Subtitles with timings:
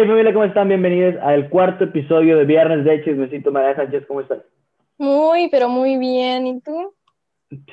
[0.00, 0.66] Hey familia, ¿cómo están?
[0.68, 3.52] Bienvenidos al cuarto episodio de Viernes de Chismecito.
[3.52, 4.38] María Sánchez, ¿cómo estás?
[4.96, 6.46] Muy, pero muy bien.
[6.46, 6.94] ¿Y tú?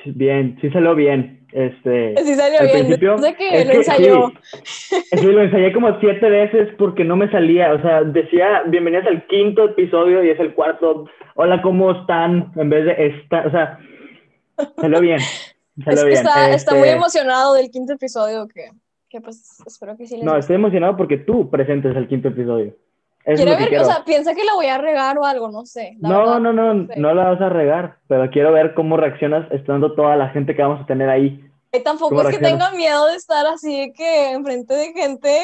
[0.04, 1.46] Bien, sí salió bien.
[1.52, 2.78] Este, Sí salió al bien.
[2.80, 4.32] principio, Desde que lo que ensayó.
[4.62, 7.72] Sí, sí, lo ensayé como siete veces porque no me salía.
[7.72, 11.06] O sea, decía bienvenidos al quinto episodio y es el cuarto.
[11.34, 12.52] Hola, ¿cómo están?
[12.56, 13.78] En vez de esta, o sea,
[14.76, 15.16] salió bien.
[15.16, 16.18] Es Salió que bien.
[16.26, 18.68] está, está muy Este, emocionado del quinto episodio que,
[19.08, 22.74] que pues espero que sí les No, estoy emocionado porque tú presentes el quinto episodio.
[23.24, 23.84] Eso que ver, quiero.
[23.84, 25.96] o sea, piensa que la voy a regar o algo, no sé.
[26.00, 26.98] No, verdad, no, no, sé.
[26.98, 30.62] no la vas a regar, pero quiero ver cómo reaccionas estando toda la gente que
[30.62, 31.44] vamos a tener ahí.
[31.72, 35.42] Y tampoco ¿Cómo es que tenga miedo de estar así que enfrente de gente.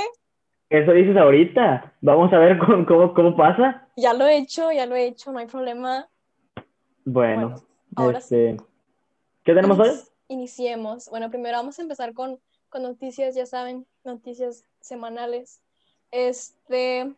[0.70, 1.92] Eso dices ahorita.
[2.00, 3.86] Vamos a ver cómo, cómo, cómo pasa.
[3.96, 6.08] Ya lo he hecho, ya lo he hecho, no hay problema.
[7.04, 7.62] Bueno, Bueno,
[7.96, 8.56] ahora este,
[9.44, 9.88] ¿qué tenemos hoy?
[9.90, 11.10] Inici- Iniciemos.
[11.10, 12.38] Bueno, primero vamos a empezar con,
[12.74, 15.60] con noticias, ya saben, noticias semanales.
[16.10, 17.14] Este,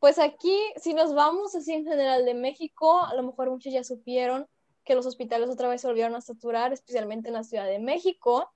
[0.00, 3.84] pues aquí, si nos vamos así en general de México, a lo mejor muchos ya
[3.84, 4.48] supieron
[4.84, 8.50] que los hospitales otra vez se volvieron a saturar, especialmente en la Ciudad de México.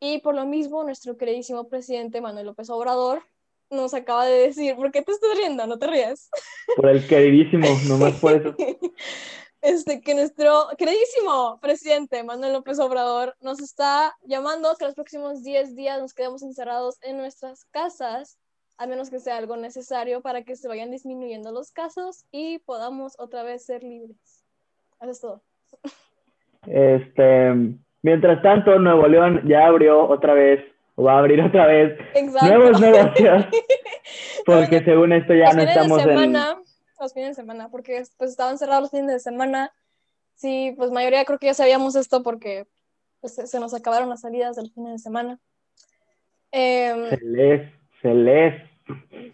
[0.00, 3.22] Y por lo mismo, nuestro queridísimo presidente Manuel López Obrador
[3.68, 5.66] nos acaba de decir, ¿por qué te estás riendo?
[5.66, 6.30] No te rías.
[6.76, 8.56] Por el queridísimo, nomás por eso.
[9.64, 15.74] este, que nuestro queridísimo presidente Manuel López Obrador nos está llamando que los próximos 10
[15.74, 18.38] días nos quedemos encerrados en nuestras casas,
[18.76, 23.18] a menos que sea algo necesario para que se vayan disminuyendo los casos y podamos
[23.18, 24.44] otra vez ser libres.
[25.00, 25.42] Eso es todo.
[26.66, 27.54] Este,
[28.02, 30.60] mientras tanto, Nuevo León ya abrió otra vez,
[30.94, 32.54] o va a abrir otra vez, Exacto.
[32.54, 33.46] nuevos negocios,
[34.44, 36.36] porque según esto ya no estamos de en...
[37.04, 39.72] los fines de semana, porque pues estaban cerrados los fines de semana.
[40.34, 42.66] Sí, pues mayoría creo que ya sabíamos esto porque
[43.20, 45.38] pues, se nos acabaron las salidas del fin de semana.
[46.50, 48.54] Em, Se les, se les.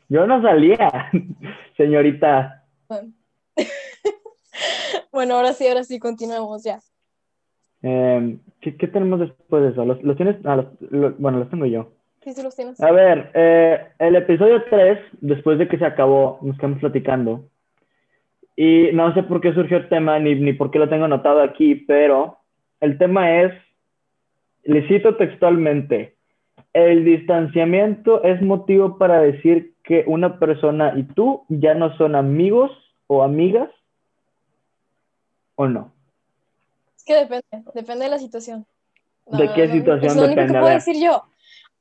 [0.08, 1.10] Yo no salía,
[1.76, 2.64] señorita.
[2.88, 3.12] bueno.
[5.12, 6.80] bueno, ahora sí, ahora sí, continuemos ya.
[7.82, 9.84] Eh, ¿qué, qué tenemos después de eso?
[9.84, 10.36] ¿Los, los tienes?
[10.44, 11.92] Ah, los- lo- bueno, los tengo yo.
[12.22, 12.80] Sí, sí los tienes.
[12.82, 17.48] A ver, eh, el episodio 3, después de que se acabó, nos quedamos platicando.
[18.62, 21.41] Y no sé por qué surgió el tema, ni, ni por qué lo tengo anotado
[21.41, 22.41] aquí, pero
[22.81, 23.54] el tema es,
[24.65, 26.15] le cito textualmente,
[26.75, 32.71] el distanciamiento es motivo para decir que una persona y tú ya no son amigos
[33.06, 33.71] o amigas,
[35.54, 35.91] ¿o no?
[36.98, 38.66] Es que depende, depende de la situación.
[39.25, 40.53] ¿De qué situación es lo único depende?
[40.53, 41.22] que puedo decir yo.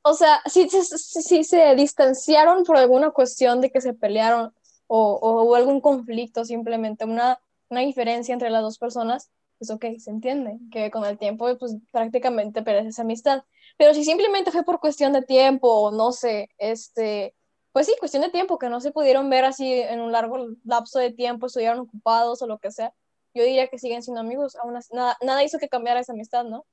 [0.00, 4.54] O sea, si, si, si- si se distanciaron por alguna cuestión de que se pelearon
[4.92, 9.84] o, o hubo algún conflicto, simplemente una, una diferencia entre las dos personas, pues ok,
[9.98, 13.44] se entiende que con el tiempo pues prácticamente perece esa amistad.
[13.78, 17.36] Pero si simplemente fue por cuestión de tiempo o no sé, este,
[17.70, 20.98] pues sí, cuestión de tiempo, que no se pudieron ver así en un largo lapso
[20.98, 22.92] de tiempo, estuvieron ocupados o lo que sea,
[23.32, 24.56] yo diría que siguen siendo amigos.
[24.56, 26.64] Aún así, nada, nada hizo que cambiara esa amistad, ¿no?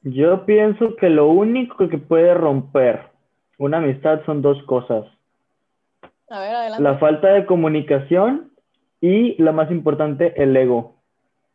[0.00, 3.10] Yo pienso que lo único que puede romper
[3.58, 5.04] una amistad son dos cosas.
[6.30, 6.82] A ver, adelante.
[6.82, 8.50] La falta de comunicación
[9.00, 10.96] y, lo más importante, el ego.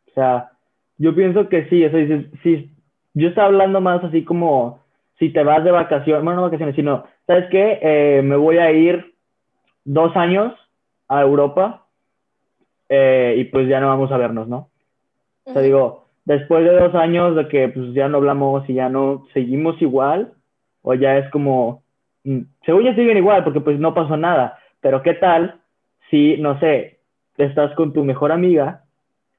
[0.08, 0.50] O sea,
[0.98, 2.70] yo pienso que sí, o sea, si, si-
[3.14, 4.80] yo estaba hablando más así como
[5.18, 7.78] si te vas de vacaciones, bueno, no vacaciones, sino, ¿sabes qué?
[7.82, 9.14] Eh, me voy a ir
[9.84, 10.54] dos años
[11.08, 11.86] a Europa
[12.88, 14.68] eh, y pues ya no vamos a vernos, ¿no?
[15.44, 18.88] O sea, digo, después de dos años de que pues ya no hablamos y ya
[18.88, 20.32] no seguimos igual,
[20.82, 21.82] o ya es como,
[22.24, 25.60] mm, según yo siguen igual porque pues no pasó nada, pero ¿qué tal
[26.10, 27.00] si, no sé,
[27.36, 28.84] estás con tu mejor amiga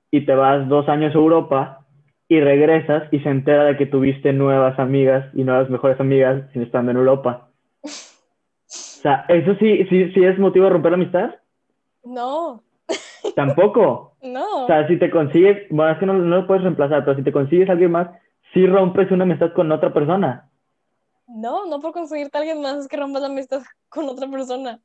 [0.10, 1.86] y te vas dos años a Europa
[2.28, 6.62] y regresas y se entera de que tuviste nuevas amigas y nuevas mejores amigas sin
[6.62, 7.50] estando en Europa?
[7.84, 7.90] O
[8.68, 11.36] sea, ¿eso sí, sí, sí es motivo de romper la amistad?
[12.04, 12.64] No,
[13.36, 14.16] Tampoco.
[14.22, 14.64] no.
[14.64, 17.24] O sea, si te consigues, bueno, es que no, no lo puedes reemplazar, pero si
[17.24, 18.10] te consigues a alguien más,
[18.54, 20.50] sí rompes una amistad con otra persona.
[21.28, 24.80] No, no por conseguirte a alguien más es que rompas la amistad con otra persona.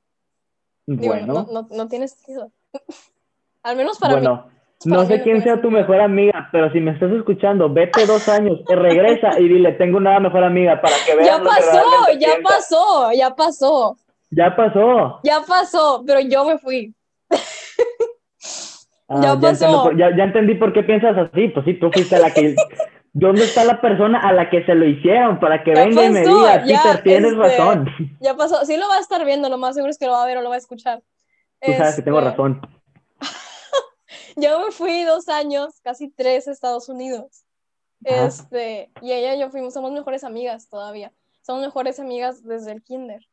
[0.86, 2.50] Digo, Bueno, no, no, no tiene sentido.
[3.62, 4.20] Al menos para mí.
[4.20, 4.52] bueno, para
[4.84, 8.60] no sé quién sea tu mejor amiga, pero si me estás escuchando, vete dos años,
[8.68, 11.82] te regresa y dile, tengo una mejor amiga para que veas Ya pasó,
[12.20, 12.42] ya piensa.
[12.54, 13.96] pasó, ya pasó,
[14.30, 15.20] Ya pasó.
[15.24, 16.94] ya pasó, pero yo me fui.
[19.08, 19.82] Ah, Ya pasó.
[19.84, 21.46] por- ya, ya entendí por qué piensas así.
[21.48, 22.56] Pues sí, tú fuiste la que...
[23.18, 25.40] ¿Dónde está la persona a la que se lo hicieron?
[25.40, 27.88] Para que venga y me diga, Peter, tienes este, razón.
[28.20, 28.62] Ya pasó.
[28.66, 30.36] Sí lo va a estar viendo, lo más seguro es que lo va a ver
[30.36, 31.02] o lo va a escuchar.
[31.62, 32.60] Tú sabes que tengo Este, razón.
[34.36, 37.46] Yo me fui dos años, casi tres a Estados Unidos.
[38.06, 38.26] Ajá.
[38.26, 41.10] Este, y ella y yo fuimos, somos mejores amigas todavía.
[41.40, 43.26] Somos mejores amigas desde el kinder.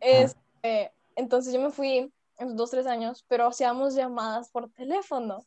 [0.00, 5.44] Este, Entonces yo me fui en los dos, tres años, pero hacíamos llamadas por teléfono.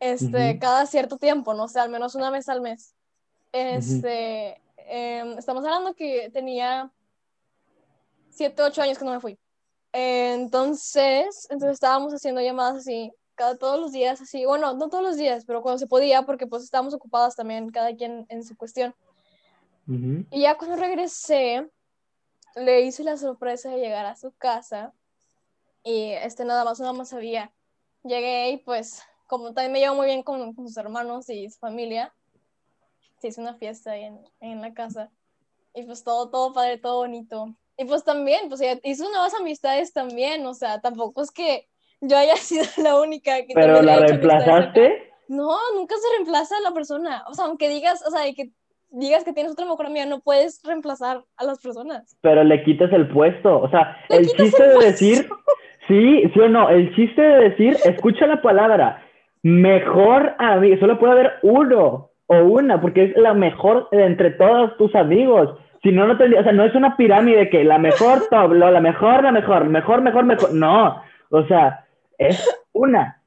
[0.00, 0.58] Este, Ujú.
[0.60, 2.94] cada cierto tiempo, no sé, al menos una vez al mes.
[3.52, 6.90] Este, em, estamos hablando que tenía
[8.30, 9.38] siete, ocho años que no me fui.
[9.92, 15.16] Entonces, entonces estábamos haciendo llamadas así, cada todos los días, así, bueno, no todos los
[15.16, 18.94] días, pero cuando se podía, porque pues estábamos ocupadas también, cada quien en su cuestión.
[20.30, 21.68] Y ya cuando regresé,
[22.54, 24.94] le hice la sorpresa de llegar a su casa
[25.82, 27.52] y este nada más nada más sabía.
[28.04, 31.58] Llegué y pues como también me llevo muy bien con, con sus hermanos y su
[31.60, 32.12] familia,
[33.18, 35.08] se hizo una fiesta ahí en, en la casa
[35.72, 37.54] y pues todo, todo padre, todo bonito.
[37.78, 41.68] Y pues también, pues ella hizo nuevas amistades también, o sea, tampoco es que
[42.00, 45.12] yo haya sido la única que Pero la reemplazaste.
[45.28, 47.22] No, nunca se reemplaza a la persona.
[47.28, 48.50] O sea, aunque digas, o sea, de que
[48.90, 52.16] digas que tienes otra mejor amiga, no puedes reemplazar a las personas.
[52.20, 53.60] pero le quitas el puesto.
[53.60, 54.80] O sea, el chiste el de puesto.
[54.80, 55.28] decir,
[55.86, 59.06] sí, sí o no, el chiste de decir, escucha la palabra,
[59.42, 64.76] mejor amigo, solo puede haber uno o una, porque es la mejor de entre todos
[64.76, 65.58] tus amigos.
[65.82, 68.70] Si no, no tendría, o sea, no es una pirámide que la mejor top, lo-
[68.70, 70.52] la mejor, la mejor, mejor, mejor, mejor.
[70.54, 71.86] No, o sea,
[72.18, 73.22] es una.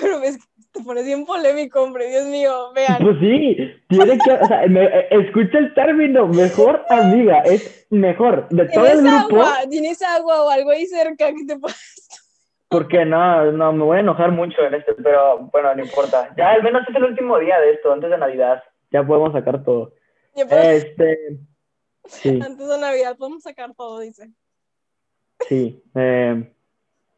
[0.00, 2.98] Pero ves que te pones bien polémico, hombre, Dios mío, vean.
[3.02, 3.56] Pues sí,
[3.88, 8.48] tiene que, o sea, me- eh, escucha el término, mejor amiga, es mejor.
[8.50, 9.42] De todo el ¿Tienes grupo.
[9.42, 9.54] agua?
[9.68, 12.01] ¿Tienes agua o algo ahí cerca que te puedas
[12.72, 16.34] Porque no, no, me voy a enojar mucho en este, pero bueno, no importa.
[16.36, 18.62] Ya al menos es el último día de esto, antes de Navidad.
[18.90, 19.92] Ya podemos sacar todo.
[20.34, 21.38] Ya, pero Este,
[22.06, 24.30] sí, Antes de Navidad podemos sacar todo, dice.
[25.40, 25.82] sí.
[25.94, 26.50] eh,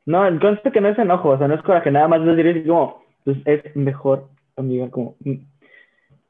[0.07, 2.37] no, el conste que no es enojo, o sea, no es coraje, nada más es
[2.37, 5.17] decir, como, pues es mejor, amiga, como...
[5.21, 5.37] mm.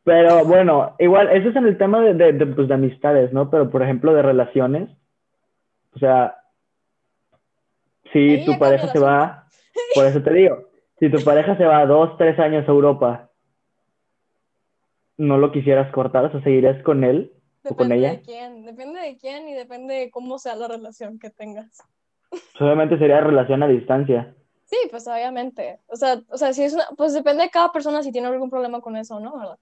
[0.05, 3.49] Pero bueno, igual, eso es en el tema de, de, de, pues, de amistades, ¿no?
[3.49, 4.91] Pero, por ejemplo, de relaciones,
[5.97, 6.37] o sea,
[8.12, 9.46] si Ahí tu pareja se va,
[9.94, 10.68] por eso te digo,
[10.98, 13.30] si tu pareja se va dos, tres años a Europa,
[15.16, 16.24] ¿no lo quisieras cortar?
[16.26, 17.32] O sea, ¿seguirías con él
[17.64, 18.18] o con Depende ella?
[18.18, 21.82] de quién, depende de quién y depende de cómo sea la relación que tengas.
[22.30, 24.34] Pues, obviamente sería relación a distancia.
[24.64, 25.78] Sí, pues obviamente.
[25.86, 28.50] O sea, o sea, si es una, pues depende de cada persona si tiene algún
[28.50, 29.58] problema con eso o no, ¿verdad?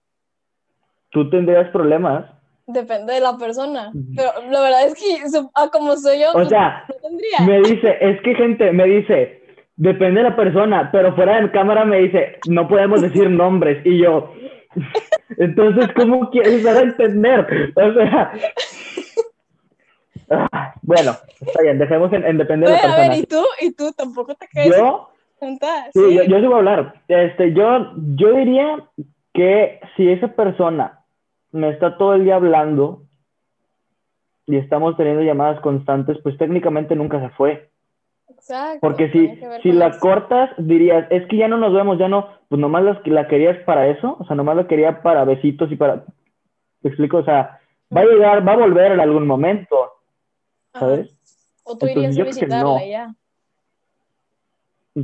[1.10, 2.30] ¿Tú tendrías problemas?
[2.66, 3.90] Depende de la persona.
[4.16, 7.40] Pero la verdad es que como soy yo, O sea, no tendría.
[7.46, 9.42] me dice, es que gente, me dice,
[9.76, 13.84] depende de la persona, pero fuera de cámara me dice, no podemos decir nombres.
[13.84, 14.32] Y yo,
[15.38, 17.72] entonces, ¿cómo quieres dar a entender?
[17.74, 18.32] O sea,
[20.30, 23.16] ah, bueno, está bien, dejemos en, en depende de la Oye, a ver, persona.
[23.16, 23.44] ¿y tú?
[23.60, 25.90] ¿Y tú tampoco te caes Yo, juntas?
[25.92, 26.94] sí, yo, yo sí voy a hablar.
[27.08, 28.84] Este, yo, yo diría
[29.34, 31.00] que si esa persona
[31.52, 33.02] me está todo el día hablando
[34.46, 37.70] y estamos teniendo llamadas constantes, pues técnicamente nunca se fue.
[38.28, 38.78] Exacto.
[38.80, 40.00] Porque si, si la eso.
[40.00, 43.58] cortas, dirías, es que ya no nos vemos, ya no, pues nomás la, la querías
[43.64, 46.04] para eso, o sea, nomás la quería para besitos y para,
[46.82, 47.18] ¿te explico?
[47.18, 47.60] O sea,
[47.94, 49.76] va a llegar, va a volver en algún momento,
[50.72, 50.86] Ajá.
[50.86, 51.14] ¿sabes?
[51.64, 52.84] O tú Entonces, irías a visitarla no.
[52.84, 53.14] ya.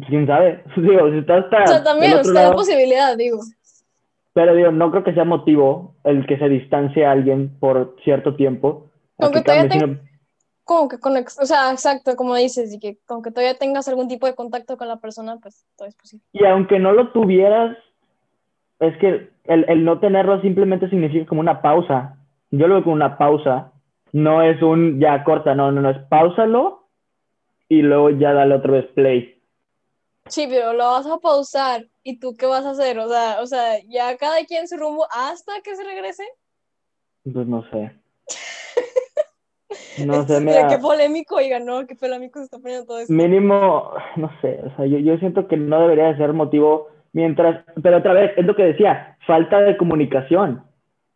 [0.09, 0.65] ¿Quién sabe?
[0.77, 3.39] Digo, si estás hasta O sea, también está la posibilidad, digo.
[4.39, 8.37] Pero digo, no creo que sea motivo el que se distancie a alguien por cierto
[8.37, 8.89] tiempo.
[9.19, 10.09] Aunque que todavía cambie, sino-
[10.63, 14.27] Como que con, o sea, exacto, como dices, y que aunque todavía tengas algún tipo
[14.27, 16.25] de contacto con la persona, pues todo es posible.
[16.33, 17.77] Y aunque no lo tuvieras,
[18.79, 22.17] es que el, el no tenerlo simplemente significa como una pausa.
[22.53, 23.73] Yo lo veo como una pausa.
[24.13, 26.87] No es un ya corta, no, no, no, es pausalo
[27.69, 29.35] y luego ya dale otra vez play.
[30.27, 33.47] Sí, pero lo vas a pausar y tú qué vas a hacer, o sea, o
[33.47, 36.23] sea, ya cada quien su rumbo hasta que se regrese.
[37.31, 37.93] Pues no sé.
[40.07, 43.13] No sé, mira, qué polémico, oiga, no, qué polémico se está poniendo todo esto.
[43.13, 47.65] mínimo, no sé, o sea, yo, yo siento que no debería de ser motivo mientras,
[47.83, 50.65] pero otra vez, es lo que decía, falta de comunicación.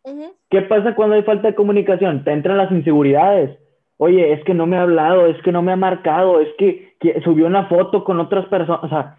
[0.03, 0.35] Ujú.
[0.49, 2.23] ¿Qué pasa cuando hay falta de comunicación?
[2.23, 3.57] Te entran las inseguridades.
[3.97, 6.95] Oye, es que no me ha hablado, es que no me ha marcado, es que,
[6.99, 8.83] que subió una foto con otras personas.
[8.83, 9.17] O sea,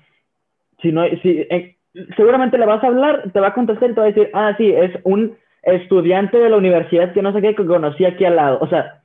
[0.85, 1.76] si no, si, eh,
[2.17, 4.55] seguramente le vas a hablar, te va a contestar y te va a decir, ah,
[4.57, 8.37] sí, es un estudiante de la universidad que no sé qué que conocí aquí al
[8.37, 8.59] lado.
[8.61, 9.03] O sea,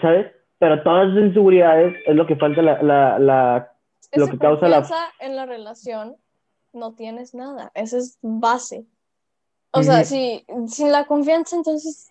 [0.00, 0.26] ¿sabes?
[0.58, 3.72] Pero todas esas inseguridades es lo que falta la, la, la
[4.14, 6.16] lo que causa la- confianza en la relación
[6.72, 8.84] no tienes nada, esa es base.
[9.72, 12.10] O sea, si sin la confianza, entonces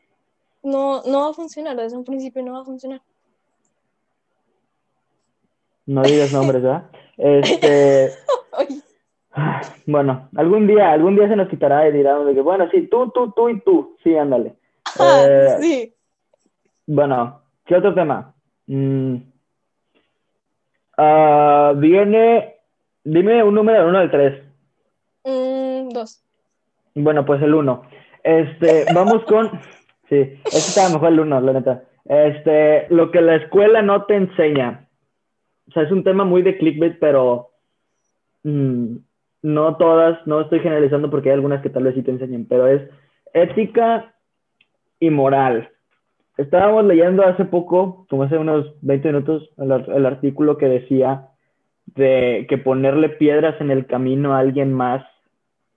[0.64, 3.02] no, no va a funcionar, desde un principio no va a funcionar.
[5.86, 6.84] no digas nombres, ¿verdad?
[7.20, 8.10] Este,
[9.86, 13.10] Bueno, algún día, algún día se nos quitará y dirán de que, bueno, sí, tú,
[13.12, 14.54] tú, tú y tú, sí, ándale.
[15.00, 15.96] ah, Eh, sí.
[16.88, 18.34] Bueno, ¿qué otro tema?
[18.68, 19.18] Mm,
[21.02, 22.56] Ah, viene,
[23.06, 24.44] dime un número del 1 al 3.
[25.24, 26.22] Mm, dos.
[26.94, 27.84] Bueno, pues el 1.
[28.22, 29.50] Este, vamos con,
[30.10, 31.84] sí, este estaba mejor el 1, la neta.
[32.04, 34.89] Este, lo que la escuela no te enseña.
[35.70, 37.52] O sea, es un tema muy de clickbait, pero
[38.44, 38.96] mm,
[39.44, 42.68] no todas, no estoy generalizando porque hay algunas que tal vez sí te enseñen, pero
[42.68, 42.82] es
[43.34, 44.14] ética
[45.00, 45.70] y moral.
[46.38, 51.28] Estábamos leyendo hace poco, como hace unos 20 minutos, el, el artículo que decía
[51.86, 55.06] de que ponerle piedras en el camino a alguien más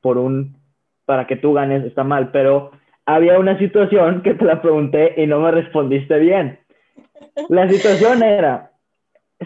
[0.00, 0.56] por un
[1.04, 2.70] para que tú ganes está mal, pero
[3.06, 6.58] había una situación que te la pregunté y no me respondiste bien.
[7.49, 8.71] La situación era,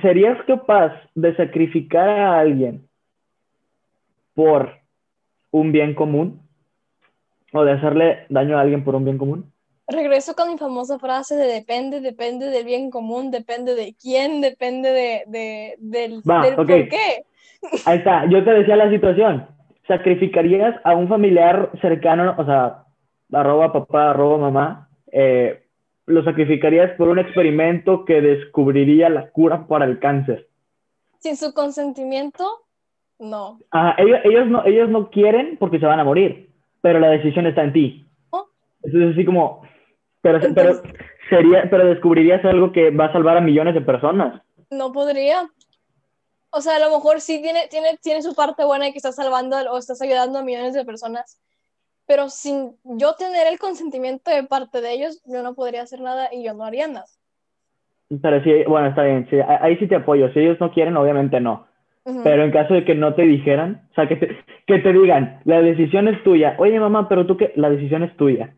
[0.02, 2.88] ¿serías capaz de sacrificar a alguien
[4.34, 4.72] por
[5.50, 6.40] un bien común?
[7.52, 9.52] ¿O de hacerle daño a alguien por un bien común?
[9.88, 14.90] Regreso con mi famosa frase de depende, depende del bien común, depende de quién, depende
[14.90, 17.24] de, de- del, Va, del por qué.
[17.84, 19.46] Ahí está, yo te decía la situación.
[19.86, 22.84] ¿Sacrificarías a un familiar cercano, o sea,
[23.32, 24.88] arroba papá, arroba mamá?
[25.12, 25.62] eh,
[26.06, 30.48] ¿Lo sacrificarías por un experimento que descubriría la cura para el cáncer?
[31.18, 32.62] Sin su consentimiento,
[33.18, 33.58] no.
[33.70, 37.46] Ajá, ellos, ellos, no, ellos no quieren porque se van a morir, pero la decisión
[37.46, 38.06] está en ti.
[38.30, 38.46] Oh.
[38.84, 39.62] Entonces, así como,
[40.20, 44.40] pero, Entonces- pero, sería, pero descubrirías algo que va a salvar a millones de personas.
[44.70, 45.50] No podría.
[46.50, 49.16] O sea, a lo mejor sí tiene, tiene, tiene su parte buena y que estás
[49.16, 51.40] salvando o estás ayudando a millones de personas,
[52.06, 56.32] pero sin yo tener el consentimiento de parte de ellos, yo no podría hacer nada
[56.32, 57.06] y yo no haría nada.
[58.22, 60.32] Pero sí, bueno, está bien, sí, ahí sí te apoyo.
[60.32, 61.66] Si ellos no quieren, obviamente no.
[62.22, 65.40] Pero en caso de que no te dijeran, o sea, que te, que te digan,
[65.44, 66.54] la decisión es tuya.
[66.60, 68.54] Oye, mamá, pero tú qué, la decisión es tuya.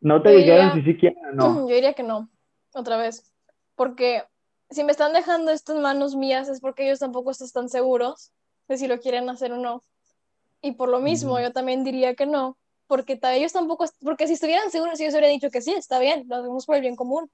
[0.00, 1.68] No te Yo dijeron diría- si sí quieren o no.
[1.68, 2.28] Yo diría que no,
[2.74, 3.32] otra vez,
[3.74, 4.22] porque
[4.70, 8.32] si me están dejando esto en manos mías es porque ellos tampoco están seguros
[8.68, 9.82] de si lo quieren hacer o no.
[10.62, 11.42] Y por lo mismo, Ujú.
[11.42, 15.50] yo también diría que no, porque ellos tampoco, porque si estuvieran seguros, ellos hubieran dicho
[15.50, 17.30] que sí, está bien, lo hacemos por el bien común.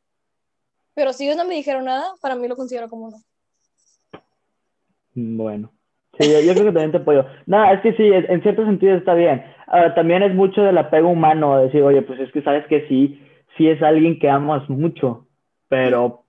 [0.95, 3.16] Pero si ellos no me dijeron nada, para mí lo considero como no.
[5.14, 5.73] Bueno.
[6.18, 7.26] Sí, yo, yo creo que también te apoyo.
[7.47, 9.45] No, es que sí, en en cierto sentido está bien.
[9.66, 13.21] Ahora, también es mucho del apego humano, decir, oye, pues es que sabes que sí,
[13.56, 15.26] sí es alguien que amas mucho,
[15.68, 16.25] pero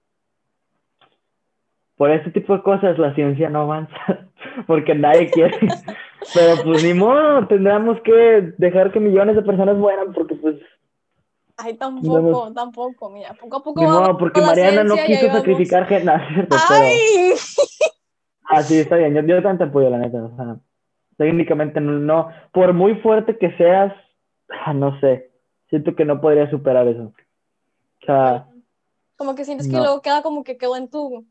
[1.96, 4.30] por este tipo de cosas la ciencia no avanza,
[4.68, 5.58] porque nadie quiere.
[6.34, 10.56] Pero pues ni modo, tendremos que dejar que millones de personas mueran, porque pues
[11.58, 16.12] Ay, tampoco, tampoco, mira, poco a poco ni modo, porque Mariana no quiso sacrificar gente,
[16.34, 16.86] cierto, pero...
[16.86, 17.34] ¡Ay!
[18.50, 19.14] Ah, sí, está bien.
[19.14, 20.24] Yo, yo también te apoyo, la neta.
[20.24, 20.56] O sea,
[21.18, 23.94] técnicamente no, no- por muy fuerte que seas,
[24.66, 25.32] ah, no sé.
[25.70, 27.12] Siento que no podría superar eso.
[28.02, 28.48] O sea,
[29.18, 31.26] Como que sientes que luego queda como que quedó en tu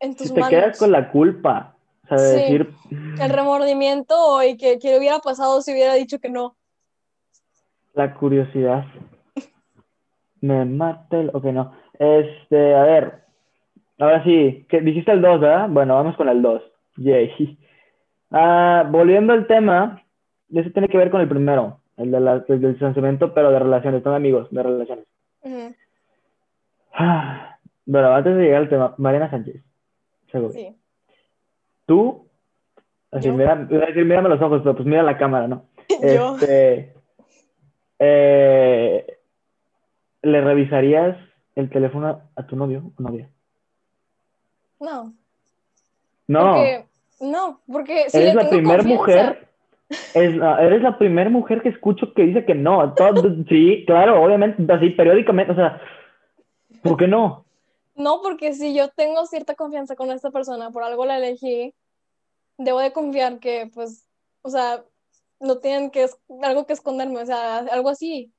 [0.00, 0.58] en tus si te manos.
[0.58, 1.73] quedas con la culpa,
[2.04, 2.40] o sea, de Sí.
[2.52, 2.74] decir,
[3.20, 6.56] el remordimiento y que, que hubiera pasado si hubiera dicho que no.
[7.94, 8.84] la curiosidad.
[10.40, 11.30] Me mata el...
[11.32, 11.72] Ok, no.
[11.98, 13.22] Este, a ver.
[13.98, 15.68] Ahora sí, que dijiste el 2, ¿verdad?
[15.70, 16.62] Bueno, vamos con el 2.
[16.96, 17.58] Yay.
[18.36, 20.02] Ah, volviendo al tema,
[20.52, 23.60] eso tiene que ver con el primero, el, de la- el del distanciamiento, pero de
[23.60, 25.04] relaciones, no de amigos, de relaciones.
[26.92, 27.56] Ah,
[27.86, 29.62] Bueno, antes de llegar al tema, Mariana Sánchez,
[30.32, 30.52] seguro.
[30.52, 30.74] Sí.
[31.86, 32.26] Tú,
[33.12, 35.64] así, mira, decir, mírame los ojos, pero pues mira la cámara, ¿no?
[35.88, 36.36] Yo.
[36.36, 36.94] Este,
[37.98, 39.18] eh,
[40.22, 41.16] ¿Le revisarías
[41.54, 43.28] el teléfono a tu novio o novia?
[44.80, 45.12] No.
[46.26, 46.84] No, Porque,
[47.20, 49.46] no, porque si eres le la primera mujer,
[49.90, 52.94] es, eres la primera mujer que escucho que dice que no.
[52.94, 55.80] Todo- sí, claro, obviamente, así periódicamente, o sea,
[56.82, 57.43] ¿por qué no?
[57.94, 61.74] No, porque si yo tengo cierta confianza con esta persona, por algo la elegí,
[62.58, 64.06] debo de confiar que, pues,
[64.42, 64.84] o sea,
[65.40, 68.32] no tienen que es algo que esconderme, o sea, algo así.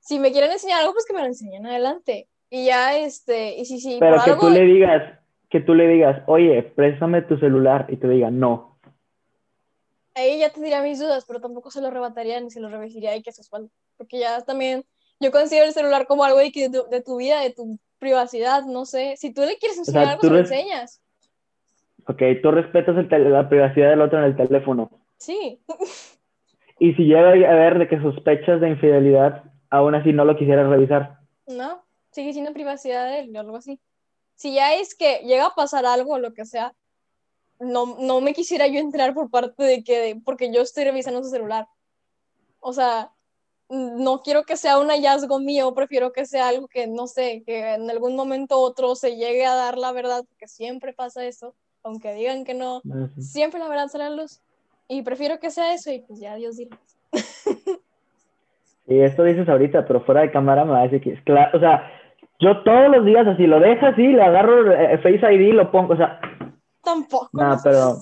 [0.00, 2.28] Si me quieren enseñar algo, pues que me lo enseñen adelante.
[2.50, 5.18] Y ya, este, y si, si Pero por que algo, tú le digas,
[5.50, 8.78] que tú le digas, oye, préstame tu celular y te diga no.
[10.14, 13.22] ahí ya tendría mis dudas, pero tampoco se lo rebataría ni se lo revisaría y
[13.22, 13.70] que se espalda.
[13.96, 14.84] Porque ya también,
[15.20, 18.84] yo considero el celular como algo de, de, de tu vida, de tu privacidad, no
[18.84, 19.16] sé.
[19.16, 21.02] Si tú le quieres enseñar sea, algo, tú se lo enseñas.
[22.06, 24.90] Ok, tú respetas el la privacidad del otro en el teléfono.
[25.16, 25.58] Sí.
[26.78, 30.68] Y si llega a ver de que sospechas de infidelidad, aún así no lo quisieras
[30.68, 31.18] revisar.
[31.46, 33.80] No, sigue siendo privacidad de él o algo así.
[34.34, 36.74] Si ya es que llega a pasar algo o lo que sea,
[37.58, 41.30] no, no me quisiera yo entrar por parte de que, porque yo estoy revisando su
[41.30, 41.68] celular.
[42.60, 43.13] O sea,
[43.68, 47.74] no quiero que sea un hallazgo mío, prefiero que sea algo que, no sé, que
[47.74, 52.12] en algún momento otro se llegue a dar la verdad, porque siempre pasa eso, aunque
[52.14, 52.82] digan que no,
[53.18, 54.40] siempre la verdad sale a la luz.
[54.86, 56.78] Y prefiero que sea eso y pues ya Dios dirá.
[58.86, 61.56] Y esto dices ahorita, pero fuera de cámara me va a decir que es claro.
[61.56, 61.90] O sea,
[62.38, 65.70] yo todos los días así lo dejo así, le agarro eh, Face ID y lo
[65.70, 65.94] pongo.
[65.94, 66.20] O sea,
[66.82, 67.30] Tampoco.
[67.32, 67.96] No, no pero-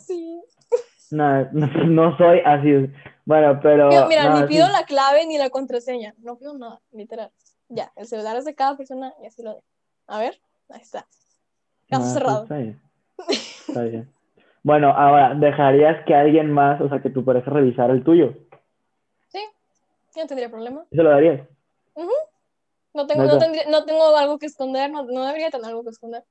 [1.13, 1.51] no,
[1.87, 2.91] no soy así.
[3.25, 3.89] Bueno, pero.
[3.89, 4.47] Mira, mira, no, ni sí.
[4.49, 6.15] pido la clave ni la contraseña.
[6.19, 7.31] No pido nada, literal.
[7.69, 9.67] Ya, el celular es de cada persona y así lo dejo.
[10.07, 11.07] A ver, ahí está.
[11.89, 12.43] Caso Ah, sí, cerrado.
[12.43, 12.83] Está bien.
[13.69, 14.13] Está bien.
[14.65, 18.35] Bueno, ahora, ¿dejarías que alguien más, o sea, que tu pareja revisara el tuyo?
[19.29, 19.41] Sí,
[20.15, 20.85] yo no tendría problema.
[20.91, 21.49] ¿Eso lo darías?
[22.95, 25.91] No tengo, no, tendría- no tengo algo que esconder, no, no debería tener algo que
[25.91, 26.25] esconder.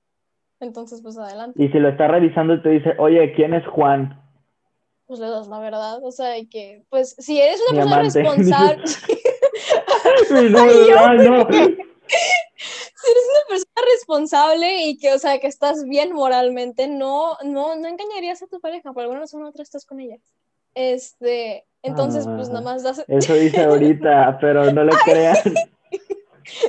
[0.60, 1.62] Entonces, pues adelante.
[1.62, 4.22] Y si lo está revisando y te dice, oye, ¿quién es Juan?
[5.12, 6.00] Pues le das la verdad.
[6.06, 8.46] O sea, y que, pues, si eres Mi una persona amante.
[8.54, 8.84] responsable,
[10.52, 11.48] no, Ay, yo, no.
[11.52, 11.62] si
[13.12, 17.88] eres una persona responsable y que, o sea, que estás bien moralmente, no, no, no
[17.90, 20.16] engañarías a tu pareja, por alguna razón u otra estás con ella.
[20.76, 22.54] Este, entonces, pues Ah.
[22.54, 25.36] nada más das, Eso dice ahorita, pero no le crean.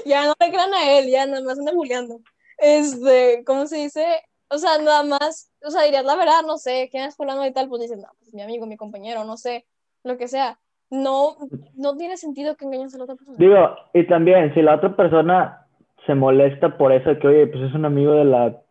[0.04, 2.18] ya no le crean a él, ya nada más anda bulleando.
[2.58, 4.04] Este, ¿cómo se dice?
[4.52, 7.52] O sea, nada más, o sea, dirías la verdad, no sé, quién es fulano y
[7.52, 9.64] tal, pues dices, no, pues mi amigo, mi compañero, no sé,
[10.04, 10.58] lo que sea.
[10.90, 11.36] No,
[11.74, 13.38] no tiene sentido que engañes a la otra persona.
[13.38, 13.56] Digo,
[13.94, 15.66] y también, si la otra persona
[16.06, 18.62] se molesta por eso que, oye, pues es un amigo de la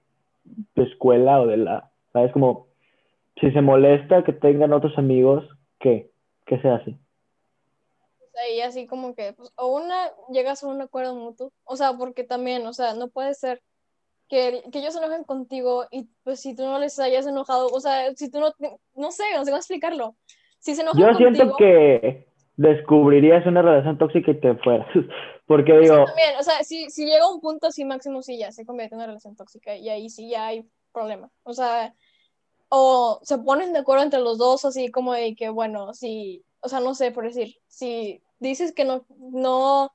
[0.75, 2.31] escuela o de la, ¿sabes?
[2.31, 2.67] Como,
[3.39, 5.43] si se molesta que tengan otros amigos,
[5.79, 6.11] ¿qué?
[6.45, 6.95] ¿Qué se hace?
[8.55, 12.23] Y así como que, pues, o una, llegas a un acuerdo mutuo, o sea, porque
[12.23, 13.63] también, o sea, no puede ser
[14.31, 17.79] que, que ellos se enojen contigo y pues si tú no les hayas enojado, o
[17.81, 18.53] sea, si tú no,
[18.95, 20.15] no sé, no sé cómo explicarlo.
[20.57, 24.87] Si se enojan Yo contigo, siento que descubrirías una relación tóxica y te fueras.
[25.47, 28.65] Porque digo, también, o sea, si, si llega un punto así máximo, sí, ya se
[28.65, 31.29] convierte en una relación tóxica y ahí sí ya hay problema.
[31.43, 31.93] O sea,
[32.69, 36.69] o se ponen de acuerdo entre los dos, así como de que, bueno, si, o
[36.69, 39.91] sea, no sé, por decir, si dices que no, no,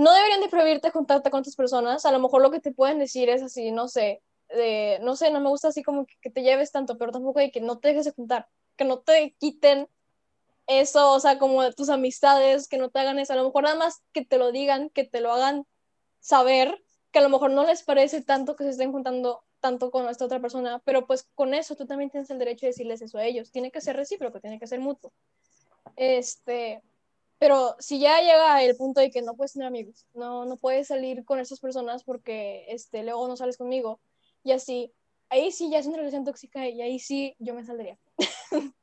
[0.00, 2.98] no deberían de prohibirte juntarte con otras personas, a lo mejor lo que te pueden
[2.98, 6.30] decir es así, no sé, de, no sé, no me gusta así como que, que
[6.30, 9.34] te lleves tanto, pero tampoco de que no te dejes de juntar, que no te
[9.38, 9.88] quiten
[10.66, 13.64] eso, o sea, como de tus amistades, que no te hagan eso, a lo mejor
[13.64, 15.66] nada más que te lo digan, que te lo hagan
[16.20, 20.08] saber, que a lo mejor no les parece tanto que se estén juntando tanto con
[20.08, 23.18] esta otra persona, pero pues con eso tú también tienes el derecho de decirles eso
[23.18, 25.12] a ellos, tiene que ser recíproco, tiene que ser mutuo.
[25.96, 26.82] Este,
[27.40, 30.88] pero si ya llega el punto de que no puedes tener amigos, no, no puedes
[30.88, 33.98] salir con esas personas porque este, luego no sales conmigo,
[34.44, 34.92] y así,
[35.30, 37.96] ahí sí ya es una relación tóxica y ahí sí yo me saldría.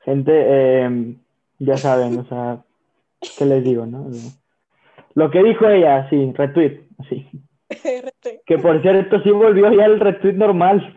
[0.00, 1.16] gente, eh,
[1.60, 2.64] ya saben, o sea,
[3.38, 4.10] ¿qué les digo, no?
[5.14, 6.80] Lo que dijo ella, sí, retweet.
[7.70, 8.42] RT.
[8.46, 10.96] Que por cierto, sí volvió ya el retweet normal.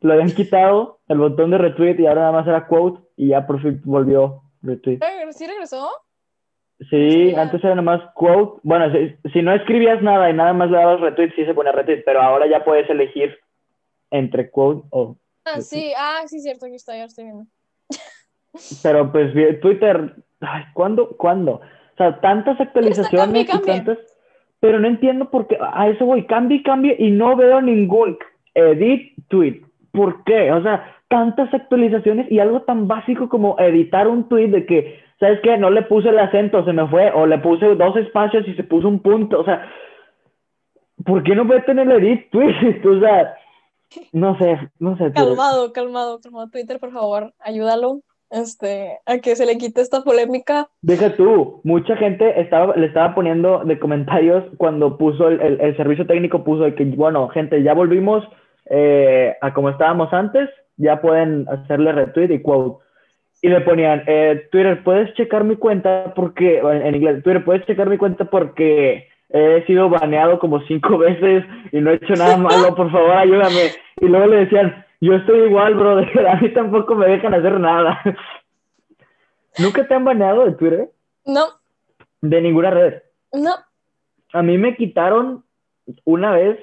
[0.00, 3.46] Lo habían quitado el botón de retweet y ahora nada más era quote y ya
[3.46, 4.98] por fin volvió retweet.
[5.30, 5.90] ¿Sí regresó?
[6.90, 8.60] Sí, antes era nada más quote.
[8.62, 11.72] Bueno, si, si no escribías nada y nada más le dabas retweet, sí se ponía
[11.72, 13.38] retweet, pero ahora ya puedes elegir
[14.10, 15.16] entre quote o...
[15.44, 17.46] Ah, sí, ah, sí, cierto, aquí está, ya estoy viendo.
[18.82, 21.16] Pero pues Twitter, ay, ¿cuándo?
[21.18, 21.56] ¿Cuándo?
[21.56, 23.98] O sea, tantas actualizaciones cambie, y tantas...
[24.60, 28.16] Pero no entiendo por qué, a eso voy, cambie, cambie y no veo ningún
[28.54, 29.60] edit tweet.
[29.92, 30.50] ¿Por qué?
[30.52, 35.38] O sea, tantas actualizaciones y algo tan básico como editar un tweet de que, ¿sabes
[35.44, 35.56] qué?
[35.56, 38.64] No le puse el acento, se me fue, o le puse dos espacios y se
[38.64, 39.64] puso un punto, o sea,
[41.04, 42.82] ¿por qué no puede tener el edit tweet?
[42.84, 43.36] O sea,
[44.12, 45.12] no sé, no sé.
[45.12, 46.50] Calmado, calmado, calmado.
[46.50, 48.00] Twitter, por favor, ayúdalo
[48.30, 50.66] este, a que se le quite esta polémica.
[50.82, 55.76] Deja tú, mucha gente estaba, le estaba poniendo de comentarios cuando puso el, el- el
[55.76, 58.24] servicio técnico, puso de que, bueno, gente, ya volvimos
[58.68, 62.84] eh, a como estábamos antes, ya pueden hacerle retweet y quote.
[63.42, 66.14] Y le ponían, eh, Twitter, ¿puedes checar mi cuenta?
[66.14, 68.24] Porque, en inglés, Twitter, ¿puedes checar mi cuenta?
[68.24, 73.10] Porque he sido baneado como cinco veces y no he hecho nada malo, por favor,
[73.12, 73.70] ayúdame.
[74.00, 78.00] Y luego le decían, yo estoy igual, brother, a mí tampoco me dejan hacer nada.
[79.58, 80.88] ¿Nunca te han baneado de Twitter?
[81.26, 81.44] No,
[82.20, 83.02] De ninguna red.
[83.32, 83.52] no.
[84.32, 85.44] A mí me quitaron
[86.04, 86.58] una vez,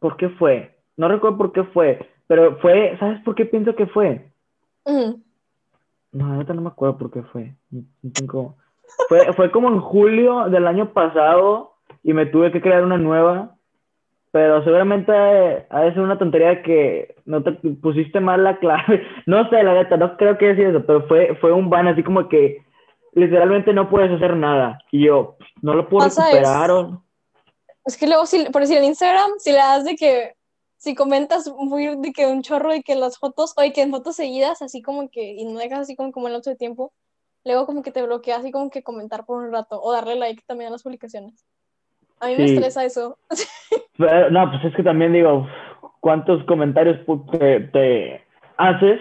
[0.00, 0.76] ¿por qué fue?
[0.98, 4.30] No recuerdo por qué fue, pero fue, ¿sabes por qué pienso que fue?
[4.84, 5.14] Mm.
[6.12, 7.54] No, ahorita no me acuerdo por qué fue.
[8.14, 8.54] Tengo-
[9.08, 13.56] Fue, fue como en julio del año pasado y me tuve que crear una nueva,
[14.30, 19.02] pero seguramente ha de ser una tontería que no te pusiste mal la clave.
[19.26, 22.02] No sé, la neta, no creo que decir eso, pero fue, fue un ban así
[22.02, 22.62] como que
[23.14, 24.78] literalmente no puedes hacer nada.
[24.92, 26.70] Y yo, no lo puedo recuperar.
[26.70, 27.02] es- o-
[27.86, 30.32] Es que luego, si, por decir en Instagram, si le das de que,
[30.86, 33.90] si comentas muy de que un chorro de que las fotos, o de que en
[33.90, 36.92] fotos seguidas, así como que, y no dejas así como, como el lapso de tiempo,
[37.44, 40.44] luego como que te bloquea así como que comentar por un rato, o darle like
[40.46, 41.44] también a las publicaciones.
[42.20, 42.54] A mí me Sí.
[42.54, 43.18] estresa eso.
[43.98, 45.44] Pero, no, pues es que también digo,
[45.98, 46.98] ¿cuántos comentarios
[47.32, 48.24] te, te
[48.56, 49.00] haces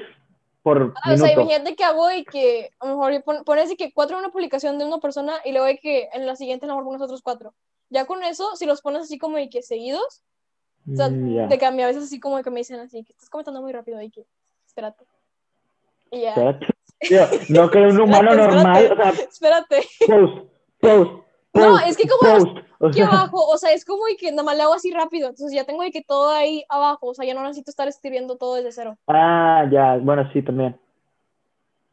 [0.64, 1.42] por Ah, o sea, minuto?
[1.44, 4.32] imagínate que hago y que a lo mejor pon- pones de que cuatro en una
[4.34, 7.02] publicación de una persona y luego de que en la siguiente a lo mejor pones
[7.04, 7.54] otros cuatro.
[7.92, 10.24] Ya con eso, si los pones así como de que seguidos,
[10.92, 11.48] o sea, Mm, ya.
[11.48, 14.02] de que a veces así como que me dicen así, que estás comentando muy rápido
[14.02, 14.26] y que,
[14.66, 15.06] espérate.
[16.12, 16.68] Y ya, Espérate.
[17.10, 19.12] Digo, no que un humano Espérate, normal, espérate.
[19.12, 19.88] o sea, espérate.
[20.08, 21.12] post, post,
[21.54, 24.44] No, post, es que como post, aquí abajo, o sea, es como de que nada
[24.44, 27.26] más le hago así rápido, entonces ya tengo de que todo ahí abajo, o sea,
[27.26, 28.98] ya no necesito estar escribiendo todo desde cero.
[29.08, 30.80] ah, ya, bueno, sí, también.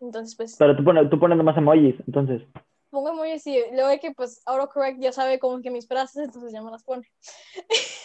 [0.00, 2.42] Entonces, pues, Pero tú pones, tú pones nomás emojis, entonces.
[2.90, 6.52] pongo emojis y luego de que, pues, AutoCorrect ya sabe como que mis frases, entonces
[6.52, 7.06] ya me las pone.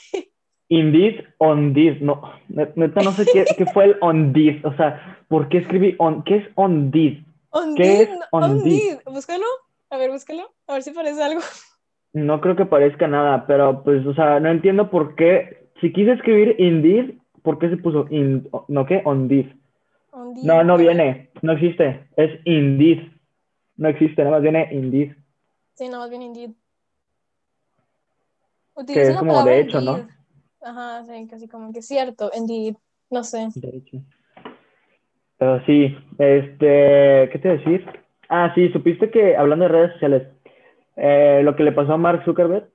[0.69, 4.73] Indeed, on this, no, ne- neta no sé qué, qué fue el on this, o
[4.73, 7.17] sea, ¿por qué escribí on, qué es on this?
[7.51, 8.63] On ¿Qué es on?
[8.63, 8.97] Deed.
[9.05, 9.45] Búscalo.
[9.89, 10.51] A ver, búscalo.
[10.67, 11.41] A ver si parece algo.
[12.13, 16.11] No creo que parezca nada, pero pues, o sea, no entiendo por qué, si quise
[16.13, 19.45] escribir Indeed, ¿por qué se puso in, no qué, on this?
[20.11, 20.33] On.
[20.43, 23.11] No, no viene, no existe, es Indeed,
[23.77, 25.13] no existe, nada más viene Indeed.
[25.75, 26.51] Sí, nada más bien Indeed.
[28.75, 30.16] Que Utiliza es la como de hecho, ¿no?
[30.61, 32.75] Ajá, sí, casi como que cierto, Indeed.
[33.09, 33.47] No sé.
[33.55, 33.97] De hecho.
[35.37, 37.85] Pero sí, este, ¿qué te decir?
[38.27, 40.27] Ah, sí, supiste que hablando de redes sociales,
[40.95, 42.69] eh, lo que le pasó a Mark Zuckerberg,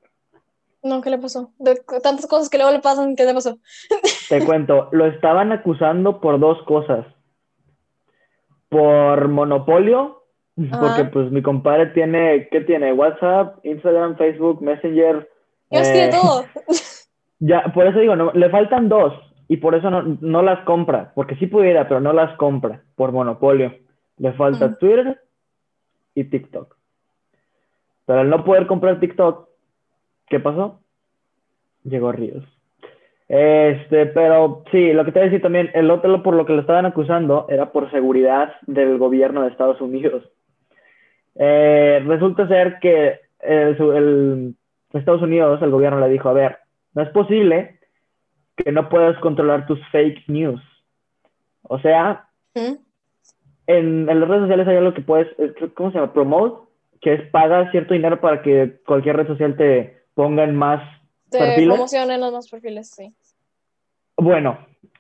[0.83, 1.51] No, ¿qué le pasó?
[1.59, 3.59] De tantas cosas que luego le pasan, ¿qué le pasó?
[4.29, 7.05] te cuento, lo estaban acusando por dos cosas.
[8.69, 10.23] Por monopolio,
[10.81, 12.93] porque pues mi compadre tiene, ¿qué tiene?
[12.93, 15.29] WhatsApp, Instagram, Facebook, Messenger.
[15.71, 16.45] Es que eh, todo.
[17.45, 19.13] Ya, por eso digo, no, le faltan dos
[19.49, 23.11] y por eso no, no las compra, porque sí pudiera, pero no las compra por
[23.11, 23.75] monopolio.
[24.19, 24.79] Le falta.
[24.79, 25.21] Twitter
[26.15, 26.77] y TikTok.
[28.07, 29.49] Pero al no poder comprar TikTok,
[30.29, 30.81] ¿qué pasó?
[31.83, 32.45] Llegó Ríos.
[33.27, 36.53] Este, pero sí, lo que te voy a decir también, el otro por lo que
[36.53, 40.23] lo estaban acusando era por seguridad del gobierno de Estados Unidos.
[41.35, 44.55] Eh, resulta ser que el-
[44.93, 46.59] Estados Unidos, el gobierno le dijo, a ver,
[46.95, 47.79] no es posible
[48.57, 50.61] que no puedas controlar tus fake news.
[51.63, 52.79] O sea, en,
[53.67, 55.29] en las redes sociales hay algo que puedes,
[55.75, 56.13] ¿cómo se llama?
[56.13, 56.69] Promote,
[57.01, 60.83] que es pagar cierto dinero para que cualquier red social te ponga en más
[61.31, 61.69] Te perfiles.
[61.75, 63.15] promocionan los más perfiles, sí.
[64.17, 64.59] Bueno,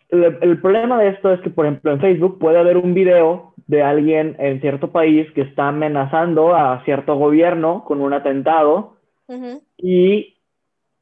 [0.08, 3.54] el, el problema de esto es que, por ejemplo, en Facebook puede haber un video
[3.66, 8.96] de alguien en cierto país que está amenazando a cierto gobierno con un atentado
[9.78, 10.36] y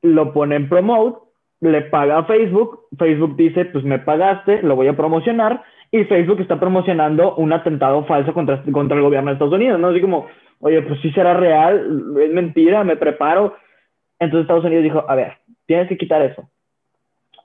[0.02, 1.18] lo pone en promote,
[1.60, 6.40] le paga a Facebook, Facebook dice, pues me pagaste, lo voy a promocionar, y Facebook
[6.40, 9.88] está promocionando un atentado falso contra, contra el gobierno de Estados Unidos, ¿no?
[9.88, 10.26] Así como,
[10.60, 13.56] oye, pues sí será real, es mentira, me preparo.
[14.18, 15.32] Entonces Estados Unidos dijo, a ver,
[15.66, 16.48] tienes que quitar eso.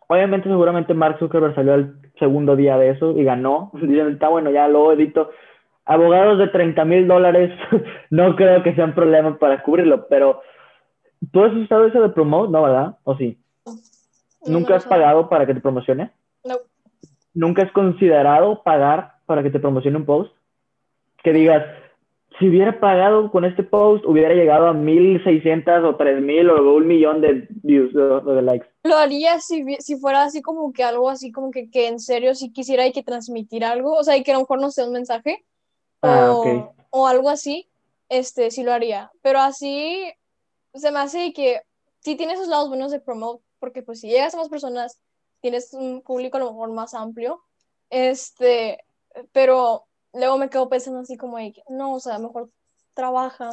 [0.08, 3.72] Obviamente, seguramente Mark Zuckerberg salió al segundo día de eso y ganó.
[3.82, 5.32] Dicen, está bueno, ya lo edito.
[5.86, 7.52] Abogados de 30 mil dólares,
[8.10, 10.42] no creo que sean problemas para cubrirlo, pero
[11.32, 12.52] ¿tú has usado eso de promote?
[12.52, 12.98] No, ¿verdad?
[13.04, 13.38] ¿O sí?
[13.66, 13.74] No,
[14.46, 16.12] ¿Nunca no has pagado para que te promocione?
[16.44, 16.56] No.
[17.34, 20.34] ¿Nunca has considerado pagar para que te promocione un post?
[21.24, 21.66] Que digas,
[22.38, 27.22] si hubiera pagado con este post, hubiera llegado a 1600 o 3000 o un millón
[27.22, 28.68] de views, de, de likes.
[28.84, 32.36] Lo haría si, si fuera así como que algo así como que, que en serio
[32.36, 34.86] si quisiera y que transmitir algo, o sea, y que a lo mejor no sea
[34.86, 35.44] un mensaje
[36.02, 36.76] Ah, o, ok.
[36.92, 37.68] o algo así,
[38.10, 39.12] este, sí lo haría.
[39.22, 40.14] Pero así
[40.76, 41.62] se me hace que
[42.00, 45.00] sí tiene esos lados buenos de promote, porque pues si llegas a más personas,
[45.42, 47.42] tienes un público a lo mejor más amplio,
[47.90, 48.84] este,
[49.32, 52.50] pero luego me quedo pensando así como de que, no, o sea, mejor
[52.94, 53.52] trabaja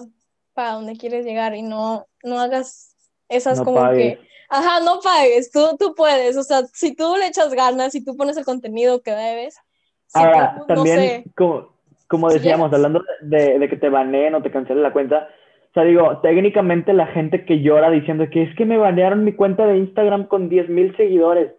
[0.54, 2.94] para donde quieres llegar y no, no hagas
[3.28, 4.18] esas No como pagues.
[4.18, 8.04] que, ajá, no pagues, tú, tú puedes, o sea, si tú le echas ganas, si
[8.04, 9.54] tú pones el contenido que debes,
[10.06, 11.72] si Ahora, tú, también, no sé, como,
[12.06, 15.28] como decíamos, hablando de, de que te baneen o te cancelen la cuenta,
[15.72, 19.32] o sea, digo, técnicamente la gente que llora diciendo que es que me banearon mi
[19.32, 21.52] cuenta de Instagram con 10 mil seguidores.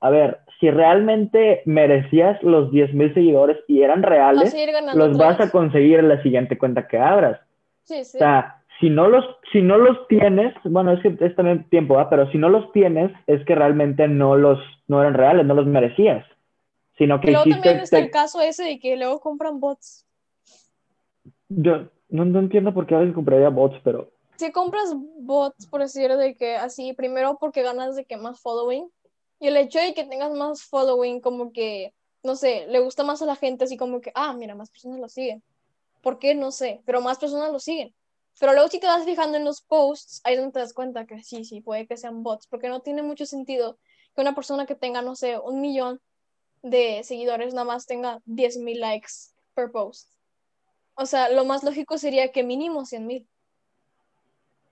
[0.00, 4.52] A ver, si realmente merecías los 10 mil seguidores y eran reales,
[4.94, 7.40] los vas a conseguir en la siguiente cuenta que abras.
[7.84, 8.16] Sí, sí.
[8.16, 12.04] O sea, si no los, si no los tienes, bueno, es que es también tiempo,
[12.10, 15.66] pero si no los tienes, es que realmente no los, no eran reales, no los
[15.66, 16.26] merecías.
[16.98, 20.04] Sino Y que luego también está te- el caso ese de que luego compran bots.
[21.48, 26.14] yo, No, no entiendo por qué alguien compraría bots, pero Si compras bots, por decir
[26.14, 28.86] de que así, primero porque ganas de que más following,
[29.40, 33.22] y el hecho de que tengas más following, como que, no sé, le gusta más
[33.22, 35.42] a la gente, así como que, ah, mira, más personas lo siguen.
[36.02, 36.34] ¿Por qué?
[36.34, 37.94] No sé, pero más personas lo siguen.
[38.38, 41.06] Pero luego si te vas fijando en los posts, ahí es donde te das cuenta
[41.06, 43.78] que sí, sí, puede que sean bots, porque no tiene mucho sentido
[44.14, 45.98] que una persona que tenga, no sé, un millón
[46.62, 50.10] de seguidores nada más tenga 10.000 likes per post.
[50.94, 53.26] O sea, lo más lógico sería que mínimo 100.000.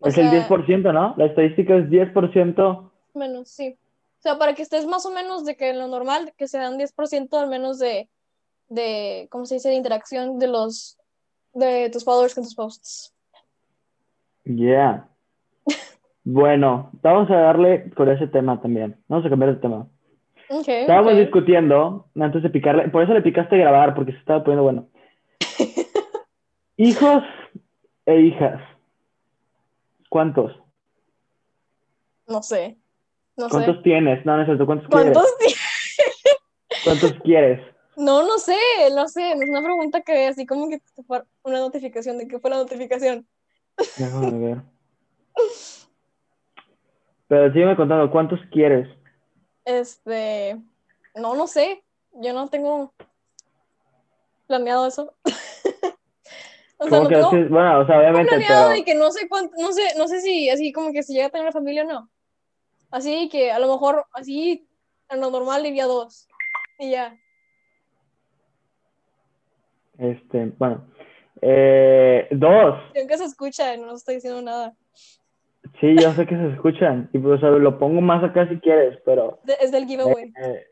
[0.00, 1.14] O es el sea, 10%, ¿no?
[1.16, 2.90] La estadística es 10%.
[3.14, 3.76] Menos, sí.
[4.18, 7.32] O sea, para que estés más o menos de que lo normal, que sean 10%
[7.38, 8.08] al menos de,
[8.68, 10.98] de, ¿cómo se dice?, de interacción de los,
[11.54, 13.14] de tus followers con tus posts.
[14.44, 15.06] Yeah.
[16.22, 18.94] Bueno, vamos a darle con ese tema también.
[19.08, 19.88] Vamos a cambiar de tema.
[20.50, 24.62] Ok, Estábamos discutiendo antes de picarle, por eso le picaste grabar, porque se estaba poniendo
[24.62, 24.86] bueno.
[26.80, 27.22] Hijos
[28.06, 28.58] e hijas.
[30.08, 30.50] ¿Cuántos?
[32.26, 32.78] No sé.
[33.36, 33.82] No ¿Cuántos sé.
[33.82, 34.24] tienes?
[34.24, 34.64] No, no es cierto.
[34.64, 35.12] ¿Cuántos, quieres?
[35.12, 35.38] ¿Cuántos?
[35.38, 35.54] di-
[36.84, 37.60] ¿Cuántos quieres?
[37.96, 38.56] No, no sé,
[38.94, 39.32] no sé.
[39.32, 40.80] Es una pregunta que así como que
[41.42, 43.28] una notificación de que fue la notificación.
[43.98, 44.62] Déjame ver.
[47.28, 48.88] Pero sígueme contando, ¿cuántos quieres?
[49.66, 50.58] Este,
[51.14, 51.84] no, no sé.
[52.14, 52.94] Yo no tengo
[54.46, 55.14] planeado eso.
[56.80, 57.48] o sea, ¿Cómo no que tengo?
[57.50, 60.22] Bueno, o sea, obviamente, planeado pero de que no sé cuánto, no sé, no sé
[60.22, 62.10] si así como que si llega a tener familia o no.
[62.90, 64.66] Así que a lo mejor así
[65.10, 66.26] en lo normal diría dos.
[66.78, 67.14] Y ya.
[69.98, 70.86] este, bueno.
[71.42, 72.80] Eh, dos.
[72.94, 74.74] Y aunque se escucha, no estoy diciendo nada.
[75.80, 77.10] Sí, yo sé que se escuchan.
[77.12, 80.32] Y pues, o sea, lo pongo más acá si quieres, pero es del giveaway.
[80.42, 80.66] eh,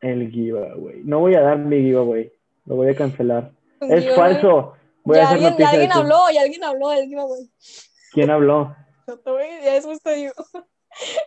[0.00, 1.02] el giveaway.
[1.04, 2.32] No voy a dar mi giveaway.
[2.66, 3.52] Lo voy a cancelar.
[3.88, 4.74] Es falso.
[5.04, 7.50] Voy a Ya hacer alguien, ya alguien habló, ya alguien habló del giveaway.
[8.12, 8.74] ¿Quién habló?
[9.06, 10.32] No te voy- Ya después te digo.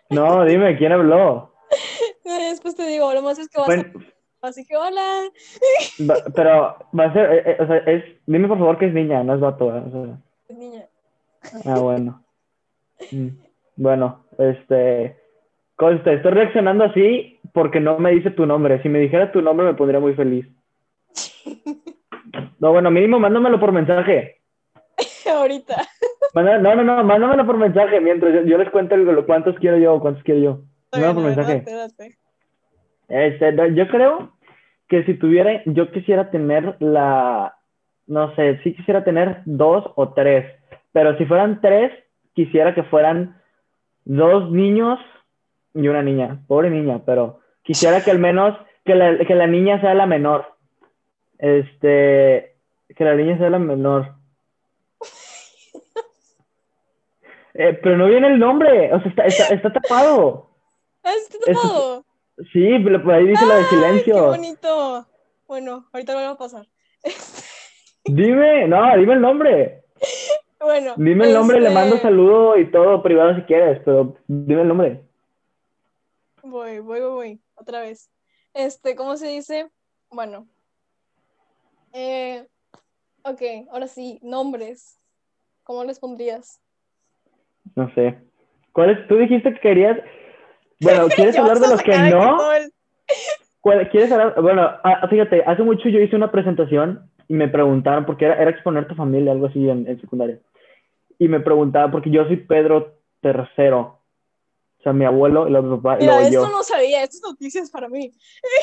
[0.09, 1.53] No, dime, ¿quién habló?
[2.25, 3.83] Ya después te digo, lo más es que vas Bueno,
[4.41, 4.47] a...
[4.47, 5.23] Así que hola.
[6.09, 8.93] va- pero va a ser, eh, eh, o sea, es, dime por favor que es
[8.93, 9.65] niña, no es vato.
[9.67, 10.85] O sea, Niña.
[11.65, 12.23] ah, bueno.
[13.11, 13.27] Mm,
[13.75, 15.17] Bueno, este,
[15.75, 18.81] conste, estoy reaccionando así porque no me dice tu nombre.
[18.83, 20.47] Si me dijera tu nombre me pondría muy feliz.
[22.65, 24.41] No, bueno, mínimo mándamelo por mensaje.
[25.31, 25.83] Ahorita.
[26.33, 29.99] No, no, no, mándamelo por mensaje mientras yo, yo les cuento el- cuántos quiero yo,
[29.99, 30.61] cuántos quiero yo.
[30.91, 32.05] Mándamelo bien, por mensaje.
[33.07, 34.31] Este, no, yo creo
[34.87, 37.53] que si tuviera, yo quisiera tener la,
[38.07, 40.51] no sé, sí quisiera tener dos o tres,
[40.91, 41.91] pero si fueran tres,
[42.33, 43.39] quisiera que fueran
[44.05, 44.97] dos niños
[45.75, 49.79] y una niña, pobre niña, pero quisiera que al menos, que la, que la niña
[49.81, 50.47] sea la menor,
[51.37, 52.54] este,
[52.93, 54.15] que la niña sea la menor.
[57.57, 60.49] Eh, pero no viene el nombre, o sea, está, está, está tapado.
[61.01, 62.03] Ah, está tapado.
[62.51, 64.25] Sí, pero por ahí dice la de Ay, qué silencio.
[64.25, 65.07] bonito.
[65.47, 66.67] Bueno, ahorita lo voy a pasar.
[68.03, 69.83] Dime, no, dime el nombre.
[70.59, 70.93] Bueno.
[70.97, 74.67] Dime el nombre, le este, mando saludo y todo privado si quieres, pero dime el
[74.67, 75.01] nombre.
[76.43, 77.41] Voy, voy, voy, voy.
[77.55, 78.11] Otra vez.
[78.53, 79.69] Este, ¿cómo se dice?
[80.11, 80.47] Bueno.
[81.93, 82.45] Eh,
[83.25, 84.99] ok, ahora sí, nombres.
[85.63, 86.61] ¿Cómo les pondrías?
[87.75, 88.17] No sé.
[88.71, 89.07] ¿Cuál es?
[89.07, 89.97] Tú dijiste que querías.
[90.79, 92.37] Bueno, ¿quieres hablar de los que no?
[92.37, 92.71] todo el-
[93.61, 94.39] ¿Cuál- ¿Quieres hablar?
[94.41, 98.51] Bueno, ah, fíjate, hace mucho yo hice una presentación y me preguntaron, porque era, era
[98.51, 100.39] exponer tu familia, algo así en, en secundaria.
[101.17, 104.01] Y me preguntaban, porque yo soy Pedro tercero.
[104.79, 106.51] O sea, mi abuelo, el otro papá y Mira, luego esto yo.
[106.51, 108.11] no sabía, estas noticias para mí.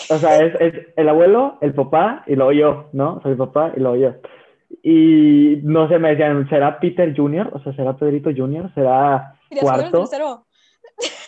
[0.09, 3.21] O sea, es, es el abuelo, el papá y luego yo, ¿no?
[3.23, 4.15] Soy el papá y luego yo.
[4.83, 7.51] Y no sé, me decían, ¿será Peter Jr.?
[7.53, 8.73] O sea, ¿será Pedrito Jr.?
[8.75, 9.99] ¿Será Pedro el cuarto?
[10.01, 10.47] tercero.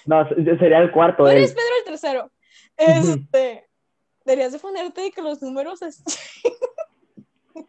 [0.06, 1.36] No, se- sería el cuarto él.
[1.38, 2.30] eres Pedro el tercero.
[2.76, 3.66] Este,
[4.24, 6.02] deberías de ponerte que los números es-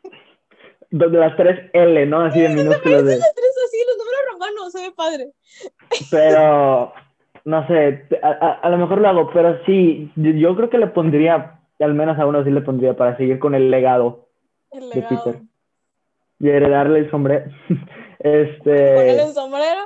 [0.91, 2.21] De de las tres L, ¿no?
[2.21, 3.17] Así de minúsculos de...
[3.17, 5.31] las tres así, los números romanos, se ve padre.
[6.09, 6.93] Pero,
[7.45, 10.87] no sé, a, a- a lo mejor lo hago, pero sí, yo, creo que le
[10.87, 14.29] pondría, al menos a uno sí le pondría para seguir con el legado
[14.71, 15.23] El de legado.
[15.25, 15.41] Peter
[16.39, 17.45] y heredarle el sombrero.
[18.17, 19.81] Este, un sombrero.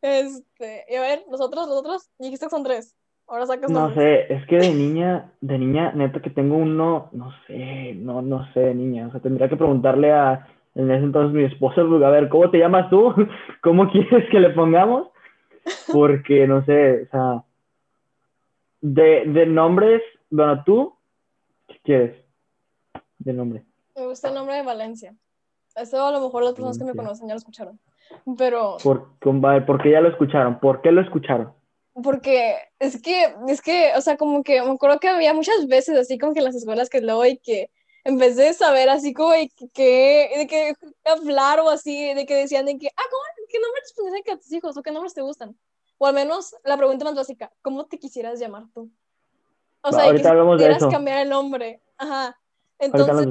[0.00, 2.96] Este, y a ver, nosotros, nosotros, dijiste que son tres.
[3.26, 4.28] Ahora sacas no nombres.
[4.28, 8.50] sé, es que de niña, de niña, neta que tengo uno, no sé, no, no
[8.54, 12.10] sé, de niña, o sea, tendría que preguntarle a, en ese entonces mi esposa, a
[12.10, 13.12] ver, ¿cómo te llamas tú?
[13.62, 15.08] ¿Cómo quieres que le pongamos?
[15.92, 17.44] Porque, no sé, o sea,
[18.80, 20.94] de, de nombres, bueno, tú,
[21.66, 22.24] ¿qué quieres?
[23.18, 23.64] De nombre.
[23.96, 25.14] Me gusta el nombre de Valencia.
[25.76, 27.78] Eso a lo mejor las personas que me conocen ya lo escucharon.
[28.36, 30.58] Pero ¿Por, ¿Por qué ya lo escucharon?
[30.58, 31.52] ¿Por qué lo escucharon?
[32.02, 35.96] porque es que, es que, o sea, como que me acuerdo que había muchas veces
[35.96, 37.70] así como que en las escuelas que luego y que
[38.04, 42.34] en vez de saber así como de que, de que hablar o así, de que
[42.34, 45.22] decían de que, ah, ¿cómo, ¿qué nombres pondrías a tus hijos o qué nombres te
[45.22, 45.56] gustan?
[45.98, 48.90] O al menos la pregunta más básica, ¿cómo te quisieras llamar tú?
[49.80, 50.90] O Va, sea, de que si hablamos de quisieras eso.
[50.90, 51.80] cambiar el nombre.
[51.96, 52.38] Ajá.
[52.78, 53.26] Entonces.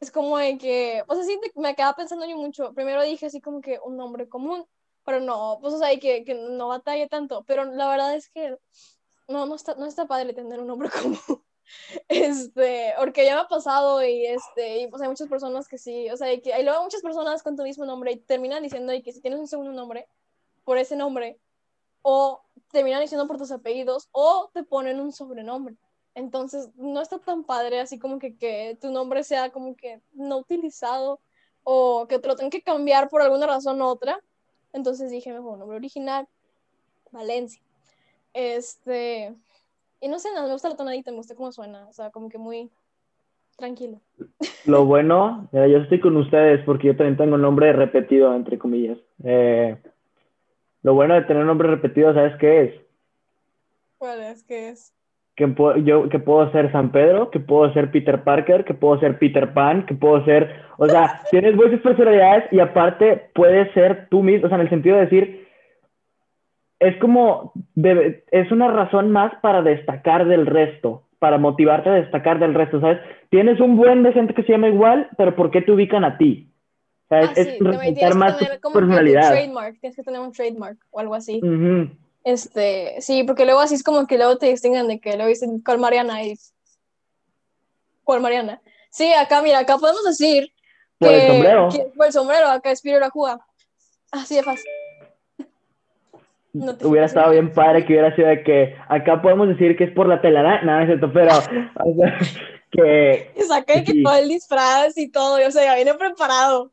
[0.00, 2.72] Es como de que, o sea, sí, me quedaba pensando yo mucho.
[2.74, 4.66] Primero dije así como que un nombre común,
[5.04, 7.44] pero no, pues, o sea, y que, que no batalle tanto.
[7.44, 8.56] Pero la verdad es que
[9.28, 11.18] no, no está, no está padre tener un nombre común.
[12.08, 16.08] Este, porque ya me ha pasado y este, y pues hay muchas personas que sí,
[16.10, 18.90] o sea, y que hay luego muchas personas con tu mismo nombre y terminan diciendo
[18.90, 20.08] de que si tienes un segundo nombre,
[20.64, 21.38] por ese nombre,
[22.02, 25.76] o terminan diciendo por tus apellidos, o te ponen un sobrenombre.
[26.18, 30.38] Entonces, no está tan padre así como que, que tu nombre sea como que no
[30.38, 31.20] utilizado
[31.62, 34.18] o que te lo tengan que cambiar por alguna razón u otra.
[34.72, 36.26] Entonces dije, mejor nombre original,
[37.12, 37.62] Valencia.
[38.34, 39.32] Este,
[40.00, 42.28] y no sé, nada, me gusta la tonadita, me gusta cómo suena, o sea, como
[42.28, 42.68] que muy
[43.56, 44.00] tranquilo.
[44.66, 48.58] Lo bueno, mira, yo estoy con ustedes porque yo también tengo un nombre repetido, entre
[48.58, 48.98] comillas.
[49.22, 49.80] Eh,
[50.82, 52.80] lo bueno de tener nombre repetido, ¿sabes qué es?
[53.98, 54.42] ¿Cuál es?
[54.42, 54.97] ¿Qué es?
[55.38, 58.98] Que, puedo- yo, que puedo ser San Pedro, que puedo ser Peter Parker, que puedo
[58.98, 64.08] ser Peter Pan, que puedo ser, o sea, tienes muchas personalidades y aparte puedes ser
[64.10, 65.46] tú mismo, o sea, en el sentido de decir,
[66.80, 67.52] es como,
[68.32, 72.98] es una razón más para destacar del resto, para motivarte a destacar del resto, ¿sabes?
[73.30, 76.18] Tienes un buen de gente que se llama igual, pero ¿por qué te ubican a
[76.18, 76.50] ti?
[77.08, 77.28] ¿Sabes?
[77.28, 79.30] Ah, es sí, también resaltar que más tu tener como que tu personalidad.
[79.30, 81.40] trademark, tienes que tener un trademark o algo así.
[81.44, 81.90] Ujú.
[82.28, 85.62] Este, sí, porque luego así es como que luego te distinguen de que luego dicen
[85.64, 86.34] cuál Mariana y
[88.04, 88.60] cuál Mariana.
[88.90, 90.52] Sí, acá, mira, acá podemos decir
[90.98, 91.68] Por el sombrero.
[91.72, 93.40] que- por el sombrero, acá es Peter Ajúa.
[94.12, 94.70] Así de fácil.
[96.82, 100.06] Hubiera estado bien padre que hubiera sido de que acá podemos decir que es por
[100.06, 102.18] la telaraña, nada, es cierto, pero o sea,
[102.70, 104.02] que Y saqué que Sí.
[104.02, 106.72] todo el disfraz y todo, y, o sea, ya viene preparado.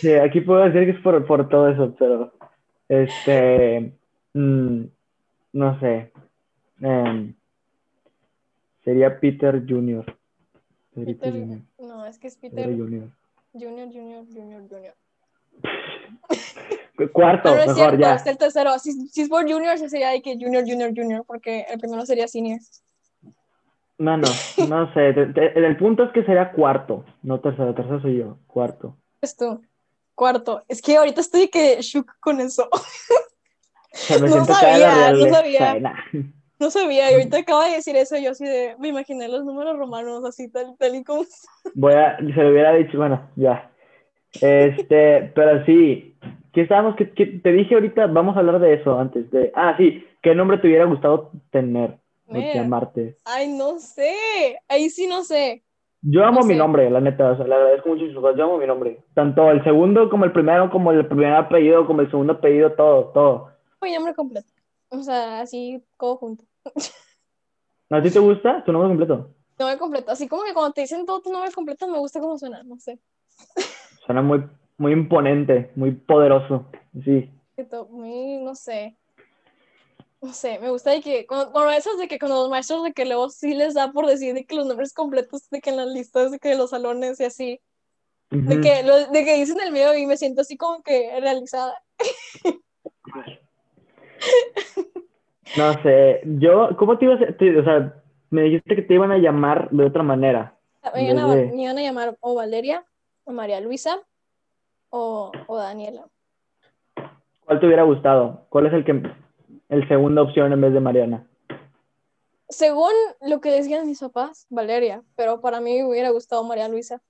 [0.00, 2.32] sí, aquí puedo decir que es por, por todo eso, pero
[2.88, 3.92] este,
[4.34, 4.84] mm,
[5.52, 6.12] no sé,
[6.80, 7.34] Em,
[8.84, 10.04] sería Peter Junior.
[10.94, 11.60] Pedrito Peter, Junior.
[11.78, 13.10] no, es que es Pedro Peter Junior.
[13.52, 14.94] Junior, Junior, Junior, Junior.
[17.12, 18.14] Cuarto, No, no es mejor cierto, ya.
[18.16, 18.78] es el tercero.
[18.78, 22.26] Si, si es por Junior, sería de que Junior, Junior, Junior, porque el primero sería
[22.28, 22.60] Senior.
[23.98, 24.26] No, no,
[24.68, 25.12] no sé.
[25.12, 27.74] te- te- el punto es que sería cuarto, no tercero.
[27.74, 28.96] Tercero soy yo, cuarto.
[29.20, 29.60] Es tú.
[30.14, 30.64] Cuarto.
[30.68, 32.68] Es que ahorita estoy que shook con eso.
[34.20, 35.74] Me No sabía, no sabía.
[35.80, 35.94] nah.
[36.60, 39.78] No sabía, y ahorita acaba de decir eso, yo así de, me imaginé los números
[39.78, 41.24] romanos así, tal, tal y como.
[41.74, 43.70] Voy a, se lo hubiera dicho, bueno, ya.
[44.40, 46.16] Este, pero sí,
[46.52, 46.96] ¿qué estábamos?
[46.96, 49.52] ¿Qué, qué- te dije ahorita, vamos a hablar de eso antes de.
[49.54, 51.96] Ah, sí, ¿qué nombre te hubiera gustado tener?
[52.28, 53.16] O llamarte.
[53.24, 54.14] Ay, no sé,
[54.68, 55.64] ahí sí no sé.
[56.02, 56.58] Yo amo No mi sé.
[56.58, 58.98] nombre, la neta, o sea, le agradezco mucho sus yo amo mi nombre.
[59.14, 63.06] Tanto el segundo como el primero, como el primer apellido, como el segundo apellido, todo,
[63.12, 63.50] todo.
[63.80, 64.52] Mi nombre completo.
[64.90, 66.44] O sea, así, todo junto.
[67.90, 69.34] ¿A ti te gusta tu nombre completo?
[69.58, 70.12] Nombre completo.
[70.12, 72.78] Así como que cuando te dicen todo tu nombre completo, me gusta cómo suena, no
[72.78, 72.98] sé.
[74.04, 76.66] Suena muy, muy imponente, muy poderoso.
[77.04, 77.30] Sí.
[77.90, 78.96] Muy, no sé.
[80.20, 82.92] No sé, me gusta de que, cuando, cuando esos de que con los maestros de
[82.92, 85.76] que luego sí les da por decir de que los nombres completos, de que en
[85.76, 87.60] las listas de que de los salones y así,
[88.30, 88.62] de Ujú.
[88.62, 91.74] que, lo, de que dicen el mío y me siento así como que realizada.
[95.56, 97.94] No sé, yo, ¿cómo te ibas a, te- o sea,
[98.30, 100.54] me dijiste que te iban a llamar de otra manera.
[100.94, 102.84] Me iban, a, Desde- me iban a llamar o Valeria,
[103.24, 103.98] o María Luisa,
[104.90, 106.06] o, o Daniela.
[107.44, 108.46] ¿Cuál te hubiera gustado?
[108.50, 109.02] ¿Cuál es el que,
[109.70, 111.26] el segunda opción en vez de Mariana?
[112.50, 117.00] Según lo que decían mis papás, Valeria, pero para mí me hubiera gustado María Luisa.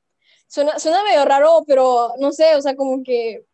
[0.46, 3.44] Suena, suena medio raro, pero no sé, o sea, como que,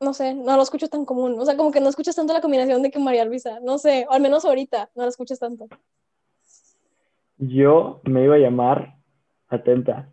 [0.00, 1.38] no sé, no lo escucho tan común.
[1.38, 4.06] O sea, como que no escuchas tanto la combinación de que María Luisa, no sé,
[4.08, 5.66] o al menos ahorita no la escuchas tanto.
[7.38, 8.96] Yo me iba a llamar,
[9.48, 10.08] atenta.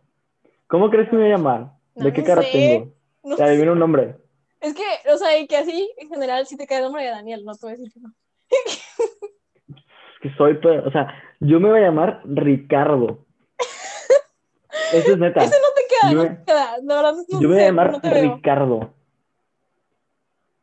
[0.67, 1.71] ¿Cómo crees que me iba a llamar?
[1.95, 2.51] ¿De No, qué no cara sé.
[2.51, 2.93] tengo?
[3.23, 4.17] No Te adivino un nombre.
[4.61, 7.09] Es que, o sea, y que así, en general, si te cae el nombre de
[7.09, 8.13] Daniel, no te voy a decir que no.
[8.49, 13.25] Es que soy, o sea, yo me iba a llamar Ricardo.
[14.93, 15.43] Eso es neta.
[15.43, 16.77] Ese no te queda, Yo no me- te queda.
[16.83, 17.99] La verdad, no Yo me voy a llamar.
[18.03, 18.93] Ricardo.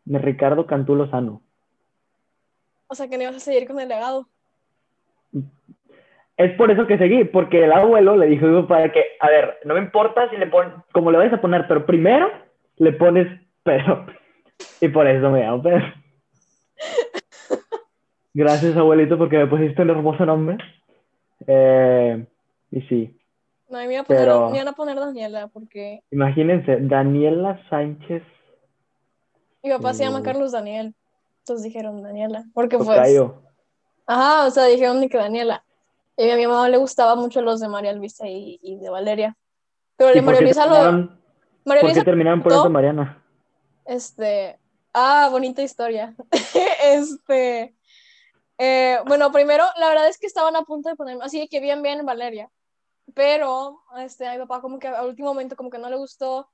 [0.04, 1.42] De Ricardo Cantú Lozano.
[2.88, 4.26] O sea, que no ibas a seguir con el legado.
[6.36, 9.28] es por eso que seguí, porque el abuelo le dijo a mi papá que, a
[9.28, 12.30] ver, no me importa si le pones, como le vayas a poner, pero primero
[12.78, 13.28] le pones
[13.62, 14.06] Pedro.
[14.80, 15.86] Y por eso me llamo Pedro.
[18.34, 20.56] Gracias, abuelito, porque me pusiste un hermoso nombre.
[21.46, 22.24] Eh,
[22.70, 23.18] y sí.
[23.68, 28.22] No, me iban a poner, Pero- me iban a poner Daniela porque Imagínense, Daniela Sánchez
[29.62, 30.24] mi papá se llama Mm.
[30.24, 30.94] Carlos Daniel.
[31.40, 32.44] Entonces dijeron Daniela.
[32.54, 32.88] Porque pues.
[32.88, 33.42] Tocayo.
[34.06, 35.64] Ajá, o sea, dijeron ni que Daniela.
[36.16, 39.36] Y a mi mamá le gustaba mucho los de María Luisa y, y de Valeria.
[39.96, 40.72] Pero el ¿Y de por María Luisa lo.
[40.74, 41.22] terminaron,
[41.64, 43.22] María por qué terminaron poniendo Mariana?
[43.84, 44.58] este.
[44.92, 46.14] Ah, bonita historia.
[46.84, 47.74] este.
[48.58, 51.82] eh, bueno, primero, la verdad es que estaban a punto de ponerme, así que bien,
[51.82, 52.50] bien Valeria.
[53.14, 56.48] Pero, este, a mi papá como que al último momento como que no le gustó.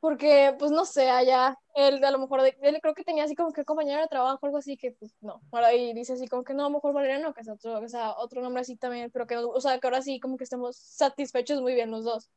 [0.00, 3.34] Porque, pues no sé, allá, él a lo mejor, de- él creo que tenía así
[3.34, 5.40] como que compañero de trabajo, algo así, que pues no.
[5.50, 8.12] Ahora y dice así como que no, mejor Valeria no, que sea otro, que sea
[8.18, 11.60] otro nombre así también, pero que, o sea, que ahora sí como que estemos satisfechos
[11.62, 12.30] muy bien los dos.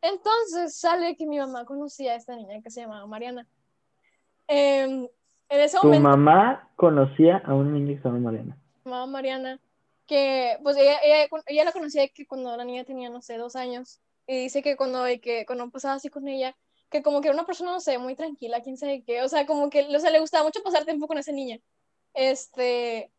[0.00, 3.46] Entonces sale que mi mamá conocía a esta niña que se llamaba Mariana.
[4.46, 5.08] Em,
[5.48, 8.56] en ese Tu momento, mamá conocía a una niña que se llama Mariana.
[8.84, 9.60] mamá Mariana,
[10.06, 13.56] que pues ella, ella, ella la conocía que cuando la niña tenía, no sé, dos
[13.56, 14.00] años.
[14.28, 16.56] Y dice que cuando, que cuando pasaba así con ella,
[16.90, 19.22] que como que era una persona, no sé, muy tranquila, quién sabe qué.
[19.22, 21.58] O sea, como que o sea, le gustaba mucho pasar tiempo con esa niña.
[22.14, 23.12] Este,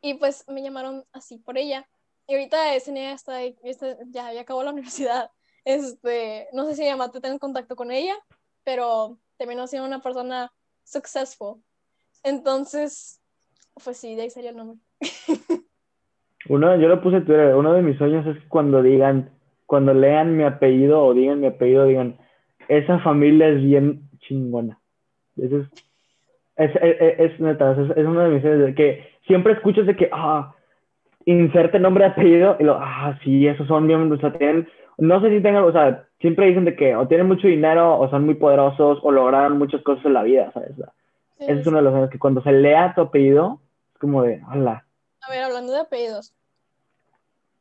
[0.00, 1.88] y pues me llamaron así por ella.
[2.26, 5.30] Y ahorita esa niña está, está- ya, ya acabó la universidad.
[5.64, 8.14] Este, no sé si mi mamá te en contacto con ella,
[8.64, 10.52] pero terminó siendo una persona
[10.84, 11.62] successful.
[12.22, 13.20] Entonces,
[13.84, 14.78] pues sí, de ahí sería el nombre.
[16.48, 19.30] Uno, yo lo puse en Twitter, uno de mis sueños es que cuando digan,
[19.66, 22.18] cuando lean mi apellido o digan mi apellido, digan,
[22.68, 24.78] esa familia es bien chingona.
[25.36, 25.66] Eso es,
[26.56, 30.08] es, es, es neta, es, es uno de mis de que siempre escuchas de que,
[30.12, 30.54] ah,
[31.24, 35.30] inserte nombre apellido, y lo, ah, sí, esos son bien, o sea, tienen, no sé
[35.30, 38.34] si tengan, o sea, siempre dicen de que o tienen mucho dinero, o son muy
[38.34, 40.72] poderosos, o lograron muchas cosas en la vida, ¿sabes?
[40.76, 43.60] Sí, Ese es uno de los sueños que cuando se lea tu apellido,
[43.92, 44.84] es como de, hola.
[45.20, 46.34] A ver, hablando de apellidos,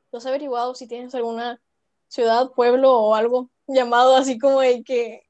[0.09, 1.59] ¿tú has averiguado si tienes alguna
[2.07, 5.21] ciudad, pueblo o algo llamado así como de que,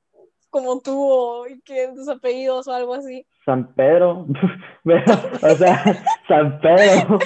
[0.50, 3.26] como tú, o que tus apellidos o algo así?
[3.46, 4.26] San Pedro,
[4.86, 7.20] o sea, San Pedro,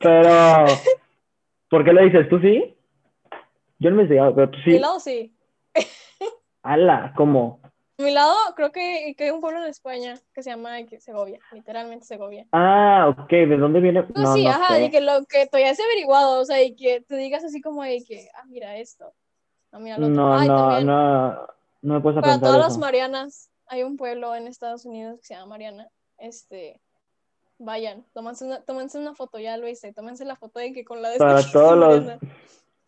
[0.00, 0.66] pero,
[1.68, 2.28] ¿por qué lo dices?
[2.28, 2.74] ¿Tú sí?
[3.78, 4.78] Yo no me he investigado, pero tú Mi sí.
[4.78, 5.34] lado sí.
[6.62, 7.60] Ala, ¿cómo?
[7.98, 12.06] Mi lado creo que, que hay un pueblo en España que se llama Segovia, literalmente
[12.06, 12.46] Segovia.
[12.52, 14.02] Ah, ok, ¿de dónde viene?
[14.14, 14.84] No, No, sí, no ajá, sé.
[14.86, 17.82] y que lo que ya has averiguado, o sea, y que te digas así como
[17.82, 19.12] de que, ah, mira esto,
[19.78, 20.08] mira otro.
[20.08, 21.32] No, Ay, no, también, no,
[21.82, 22.78] no me puedes para todas las.
[22.78, 25.88] Marianas, hay un pueblo en Estados Unidos que se llama Mariana.
[26.18, 26.80] Este,
[27.58, 31.02] vayan, tómense una, tómense una foto, ya lo hice, tómense la foto de que con
[31.02, 32.20] la Para descripción todos de los, Mariana.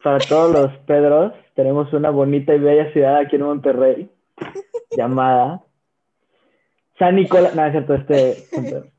[0.02, 4.10] para todos los Pedros, tenemos una bonita y bella ciudad aquí en Monterrey,
[4.96, 5.62] llamada
[6.98, 8.92] San Nicolás, no, es cierto, este.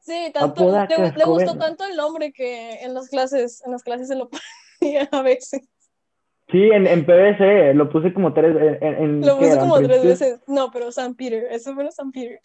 [0.00, 3.84] Sí, tanto, Apodaca, le, le gustó tanto el nombre que en las clases, en las
[3.84, 4.28] clases se lo
[4.80, 5.68] ponía a veces.
[6.52, 10.04] Sí, en, en PVC, lo puse como tres, en, en- Lo ¿qué puse como tres
[10.04, 10.40] veces.
[10.46, 12.40] No, pero San Peter, eso fue San Peter.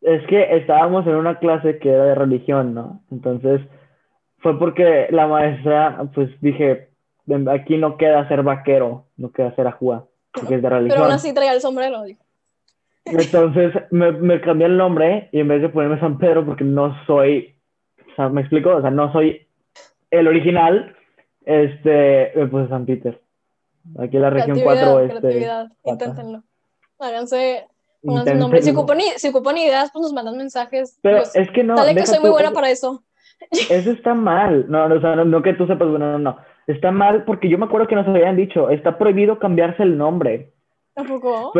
[0.00, 3.02] Es que estábamos en una clase que era de religión, ¿no?
[3.12, 3.60] Entonces,
[4.38, 6.88] fue porque la maestra, pues dije,
[7.24, 11.02] "Ven, aquí no queda ser vaquero, no queda ser ajúa, porque es de Pero religión.
[11.04, 12.20] aún así traía el sombrero, dijo.
[13.04, 16.96] Entonces, me, me cambié el nombre y en vez de ponerme San Pedro, porque no
[17.06, 17.54] soy,
[18.12, 18.70] o sea, ¿me explico?
[18.74, 19.46] O sea, no soy
[20.10, 20.96] el original,
[21.44, 23.20] este, me puse San Peter.
[23.98, 25.72] Aquí en la región Creatividad, 4, este, creatividad.
[25.84, 26.42] Inténtenlo.
[26.98, 27.66] Háganse,
[28.02, 28.62] pónganse un nombre.
[28.62, 30.98] Si ocupan, si ocupan ideas, pues nos mandan mensajes.
[31.02, 33.02] Pero Pues, es que no, dale que soy muy buena eso- para eso.
[33.70, 34.66] Eso está mal.
[34.68, 36.36] No, no, o sea, no, no que tú sepas, bueno, no, no.
[36.68, 40.52] Está mal porque yo me acuerdo que nos habían dicho, está prohibido cambiarse el nombre.
[40.94, 41.52] ¿Tampoco?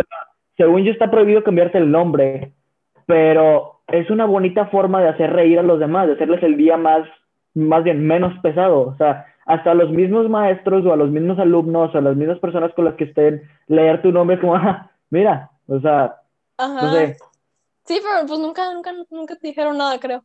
[0.56, 2.52] Según yo, está prohibido cambiarse el nombre,
[3.06, 6.76] pero es una bonita forma de hacer reír a los demás, de hacerles el día
[6.76, 7.02] más,
[7.54, 8.82] más bien, menos pesado.
[8.82, 12.16] O sea, hasta a los mismos maestros o a los mismos alumnos o a las
[12.16, 16.16] mismas personas con las que estén, leer tu nombre como, ah, mira, o sea,
[16.58, 16.82] Ajá.
[16.82, 17.16] no sé.
[17.84, 20.22] Sí, pero pues nunca, nunca, nunca te dijeron nada, creo.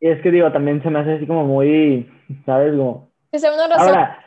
[0.00, 2.10] Y es que digo, también se me hace así como muy,
[2.44, 2.76] ¿sabes?
[2.76, 3.88] Como, Que sea una razón.
[3.88, 4.18] ahora,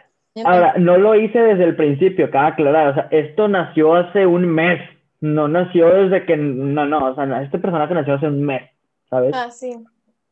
[0.43, 4.45] Ahora, no lo hice desde el principio, cabe aclarar, o sea, esto nació hace un
[4.47, 4.81] mes,
[5.21, 8.69] no nació desde que, no, no, o sea, este personaje nació hace un mes,
[9.09, 9.33] ¿sabes?
[9.33, 9.77] Ah, sí.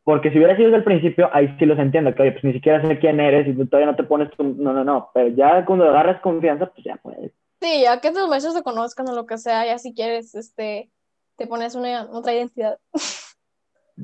[0.04, 2.52] Porque si hubiera sido desde el principio, ahí sí los entiendo, que oye, pues ni
[2.52, 5.28] siquiera sé quién eres y tú todavía no te pones tu, no, no, no, pero
[5.28, 7.32] ya cuando agarras confianza, pues ya puedes.
[7.60, 10.90] Sí, ya que tus maestros te conozcan o lo que sea, ya si quieres, este,
[11.36, 12.78] te pones una, otra identidad.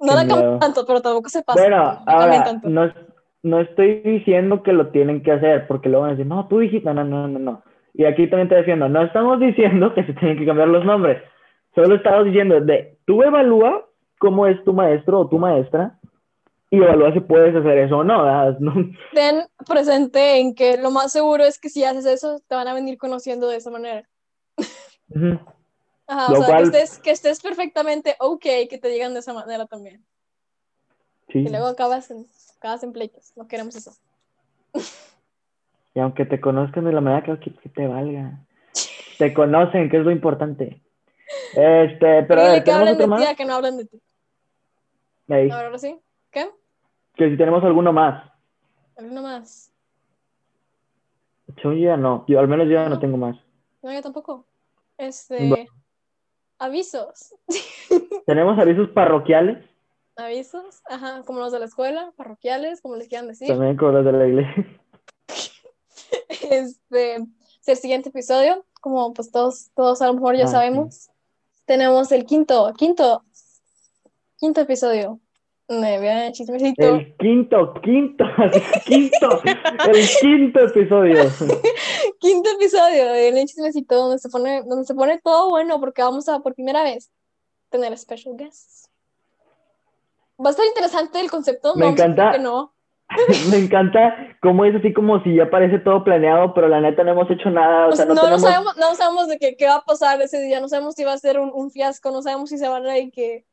[0.00, 1.60] no la cambian tanto, pero tampoco se pasa.
[1.60, 2.92] Bueno, ahora, no
[3.42, 6.58] no estoy diciendo que lo tienen que hacer, porque luego van a decir, no, tú
[6.58, 7.62] dijiste, no, no, no, no.
[7.94, 11.22] Y aquí también te diciendo, no estamos diciendo que se tienen que cambiar los nombres.
[11.74, 13.87] Solo estamos diciendo de, tú evalúa
[14.18, 15.98] cómo es tu maestro o tu maestra
[16.70, 18.24] y evalúa si puedes hacer eso o no.
[18.60, 18.74] ¿no?
[19.14, 22.74] Ten presente en que lo más seguro es que si haces eso, te van a
[22.74, 24.08] venir conociendo de esa manera.
[26.06, 29.66] Ajá, o sea, que, estés, que estés perfectamente ok que te digan de esa manera
[29.66, 30.02] también.
[31.30, 31.40] Sí.
[31.40, 33.32] Y luego acabas en, acabas en pleitos.
[33.36, 33.92] No queremos eso.
[35.94, 38.38] Y aunque te conozcan de la manera que, que te valga.
[39.18, 40.80] Te conocen, que es lo importante.
[41.54, 44.00] Este, pero ver, que hablen de ti, que no hablen de ti.
[45.28, 45.98] Ahora sí.
[46.30, 46.50] ¿Qué?
[47.14, 48.30] Que si tenemos alguno más.
[48.96, 49.72] ¿Alguno más?
[51.62, 52.24] Yo ya no.
[52.26, 53.36] Yo, al menos yo ya no, tengo más.
[53.82, 54.46] No, yo tampoco.
[54.96, 55.68] Este.
[56.58, 57.34] Avisos.
[58.26, 59.64] ¿Tenemos avisos parroquiales?
[60.16, 63.48] Avisos, ajá, como los de la escuela, parroquiales, como les quieran decir.
[63.48, 64.66] También como los de la iglesia.
[66.50, 67.16] Este,
[67.66, 71.10] el siguiente episodio, como pues todos, todos a lo mejor ya ah, sabemos,
[71.66, 73.24] tenemos el quinto, quinto,
[74.38, 75.20] quinto episodio.
[75.68, 76.94] El chismecito.
[76.94, 78.24] El quinto, quinto,
[78.86, 81.24] quinto, el quinto episodio.
[82.20, 86.40] quinto episodio el chismecito donde se pone, donde se pone todo bueno porque vamos a
[86.40, 87.10] por primera vez
[87.68, 88.88] tener special guests.
[90.42, 91.74] Va a estar interesante el concepto.
[91.76, 92.38] Me encanta.
[92.38, 92.72] no.
[93.50, 97.12] Me encanta cómo es así como si ya parece todo planeado, pero la neta no
[97.12, 97.88] hemos hecho nada.
[97.88, 100.60] O sea, no, no, sabemos, no sabemos de qué, qué, va a pasar ese día,
[100.60, 102.98] no sabemos si va a ser un, un fiasco, no sabemos si se van a
[102.98, 103.46] ir que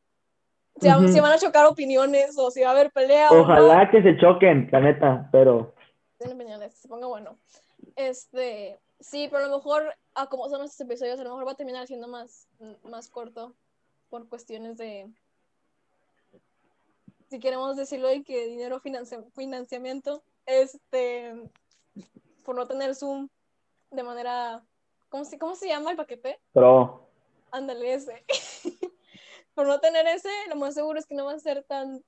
[0.80, 3.30] si, van a chocar opiniones o si va a haber pelea.
[3.32, 5.74] Ojalá que se choquen, la neta, pero.
[6.20, 7.38] se ponga bueno.
[7.96, 11.52] Este, sí, pero a lo mejor, a como son estos episodios, a lo mejor va
[11.52, 12.48] a terminar siendo más,
[12.84, 13.54] más corto
[14.10, 15.08] por cuestiones de,
[17.30, 21.34] si queremos decirlo, de que dinero financiamiento, este,
[22.44, 23.30] por no tener Zoom
[23.92, 24.64] de manera,
[25.10, 26.40] ¿cómo se, cómo se llama el paquete?
[26.54, 27.08] Pro.
[27.52, 28.24] Ándale, ese.
[29.56, 32.02] por no tener ese, lo más seguro es que no va a ser tan,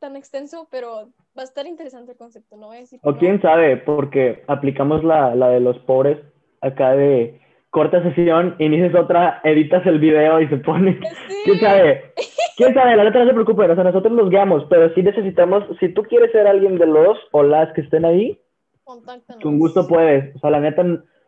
[0.00, 2.70] tan extenso, pero va a estar interesante el concepto, ¿no?
[3.02, 6.18] o quién sabe, porque aplicamos la, la de los pobres
[6.60, 11.00] acá de corta sesión, inicias otra, editas el video y se pone.
[11.44, 12.12] ¿Quién sabe?
[12.56, 12.96] ¿Quién sabe?
[12.96, 16.02] La neta no se preocupen, o sea, nosotros los guiamos, pero sí necesitamos, si tú
[16.02, 18.38] quieres ser alguien de los o las que estén ahí,
[18.84, 19.42] Contáctanos.
[19.42, 20.36] con gusto puedes.
[20.36, 20.84] O sea, la neta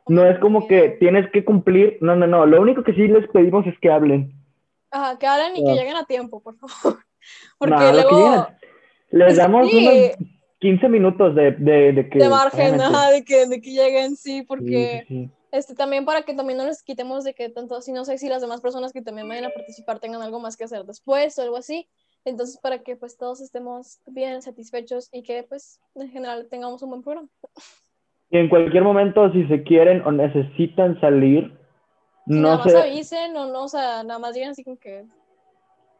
[0.09, 3.26] no es como que tienes que cumplir, no, no, no, lo único que sí les
[3.28, 4.43] pedimos es que hablen.
[4.95, 7.01] Ajá, que hablen y que lleguen a tiempo, por favor.
[7.59, 8.47] Porque luego...
[9.11, 10.16] les damos unos
[10.61, 12.18] 15 minutos de, de, de que...
[12.20, 15.28] De margen, ajá, de que, de que lleguen, sí, porque...
[15.51, 18.28] Este, también para que también no les quitemos de que tanto, si no sé si
[18.28, 21.42] las demás personas que también vayan a participar tengan algo más que hacer después o
[21.42, 21.88] algo así.
[22.24, 26.90] Entonces, para que pues todos estemos bien satisfechos y que pues en general tengamos un
[26.90, 27.28] buen programa.
[28.30, 31.53] Y en cualquier momento, si se quieren o necesitan salir,
[32.27, 35.05] no nada más avisen o no, o sea, nada más digan así como que...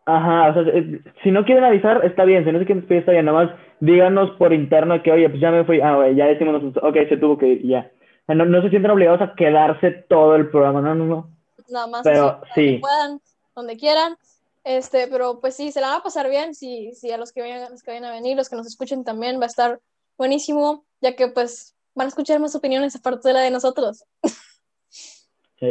[0.07, 3.01] Ajá, o sea, eh, si no quieren avisar, está bien, si no se quieren despedir,
[3.01, 6.27] está bien, nada más díganos por interno que, oye, pues ya me fui, ah, ya
[6.27, 7.91] decimos, ok, se tuvo que ir, ya
[8.29, 11.31] no, no se sienten obligados a quedarse todo el programa, no, no, no.
[11.69, 12.79] Nada más pero sí.
[12.81, 13.21] puedan,
[13.55, 14.17] donde quieran.
[14.65, 17.43] Este, pero pues sí, se la van a pasar bien, sí, sí, a los que
[17.43, 19.81] vayan, los que vayan a venir, los que nos escuchen también, va a estar
[20.17, 24.05] buenísimo, ya que pues van a escuchar más opiniones aparte de la de nosotros.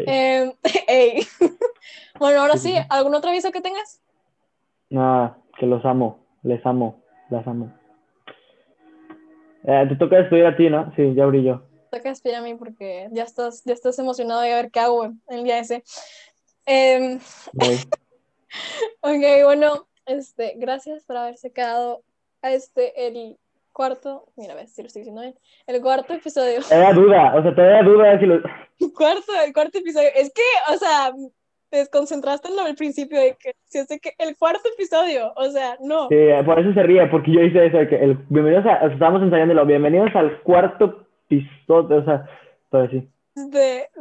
[0.07, 0.53] Em,
[2.19, 4.01] bueno, ahora sí, ¿algún otro aviso que tengas?
[4.89, 7.73] Nada, que los amo, les amo, las amo.
[9.65, 10.91] Eh, te toca despedir a ti, ¿no?
[10.95, 11.63] Sí, ya brillo
[11.93, 15.43] toca despedir a mí porque ya estás, ya estás emocionado de ver qué hago el
[15.43, 15.83] día ese.
[16.65, 17.19] Eh,
[19.01, 22.03] ok, bueno, este, gracias por haberse quedado
[22.41, 23.37] a este, el
[23.74, 25.36] cuarto, mira, a ver si lo estoy diciendo bien,
[25.67, 26.61] el cuarto episodio.
[26.67, 28.41] Te da duda, o sea, te da duda si lo...
[28.95, 31.13] Cuarto, el cuarto episodio, es que, o sea,
[31.69, 35.49] te desconcentraste en lo del principio de que, si es que el cuarto episodio, o
[35.49, 36.07] sea, no.
[36.09, 39.21] Sí, por eso se ríe, porque yo hice eso, de que el, bienvenidos a, estábamos
[39.21, 41.03] ensayando lo bienvenidos al cuarto
[41.67, 42.30] o sea,
[42.69, 43.09] pero sí.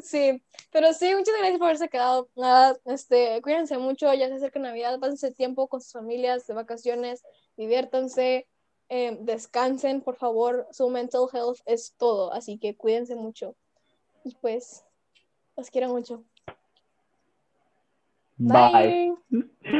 [0.03, 0.43] sí,
[0.73, 2.29] pero sí, muchas gracias por haberse quedado.
[2.37, 7.23] Nada, este, cuídense mucho, ya se acerca Navidad, pásense tiempo con sus familias de vacaciones,
[7.57, 8.47] diviértanse,
[8.95, 13.57] eh, descansen, por favor, su mental health es todo, así que cuídense mucho.
[14.22, 14.84] Y pues,
[15.57, 16.24] los quiero mucho.
[18.36, 19.14] Bye.